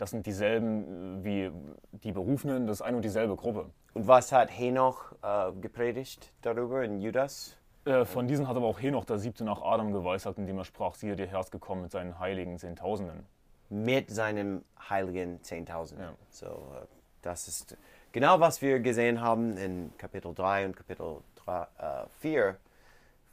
Das 0.00 0.10
sind 0.10 0.24
dieselben 0.24 1.20
äh, 1.20 1.24
wie 1.24 1.50
die 1.92 2.12
Berufenen, 2.12 2.66
das 2.66 2.78
ist 2.78 2.82
eine 2.82 2.96
und 2.96 3.04
dieselbe 3.04 3.36
Gruppe. 3.36 3.70
Und 3.92 4.08
was 4.08 4.32
hat 4.32 4.48
Henoch 4.50 5.12
äh, 5.22 5.52
gepredigt 5.60 6.32
darüber 6.40 6.82
in 6.82 7.00
Judas? 7.00 7.58
Äh, 7.84 8.06
von 8.06 8.26
diesen 8.26 8.48
hat 8.48 8.56
aber 8.56 8.66
auch 8.66 8.80
Henoch, 8.80 9.04
der 9.04 9.18
siebte 9.18 9.44
nach 9.44 9.60
Adam, 9.60 9.92
geweissagt, 9.92 10.38
indem 10.38 10.56
er 10.56 10.64
sprach, 10.64 10.94
siehe, 10.94 11.16
der 11.16 11.26
Herr 11.26 11.40
ist 11.40 11.52
gekommen 11.52 11.82
mit 11.82 11.90
seinen 11.92 12.18
Heiligen 12.18 12.58
Zehntausenden. 12.58 13.26
mit 13.68 14.10
seinem 14.10 14.64
heiligen 14.88 15.42
Zehntausend. 15.42 16.00
Ja. 16.00 16.14
So, 16.30 16.46
äh, 16.46 16.86
das 17.20 17.46
ist 17.46 17.76
genau, 18.12 18.40
was 18.40 18.62
wir 18.62 18.80
gesehen 18.80 19.20
haben 19.20 19.58
in 19.58 19.92
Kapitel 19.98 20.32
3 20.34 20.64
und 20.64 20.76
Kapitel 20.76 21.18
3, 21.44 21.62
äh, 21.78 22.06
4 22.20 22.56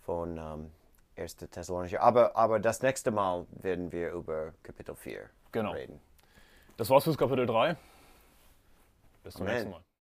von 0.02 0.38
ähm, 0.38 0.72
1. 1.18 1.38
Thessalonicher. 1.38 2.02
Aber, 2.02 2.36
aber 2.36 2.60
das 2.60 2.82
nächste 2.82 3.10
Mal 3.12 3.46
werden 3.52 3.92
wir 3.94 4.12
über 4.12 4.54
Kapitel 4.64 4.96
4 4.96 5.30
Genau. 5.54 5.72
reden. 5.72 6.00
Das 6.78 6.90
war's 6.90 7.04
fürs 7.04 7.18
Kapitel 7.18 7.46
3. 7.46 7.76
Bis 9.24 9.34
zum 9.34 9.42
Amen. 9.42 9.54
nächsten 9.56 9.72
Mal. 9.72 9.82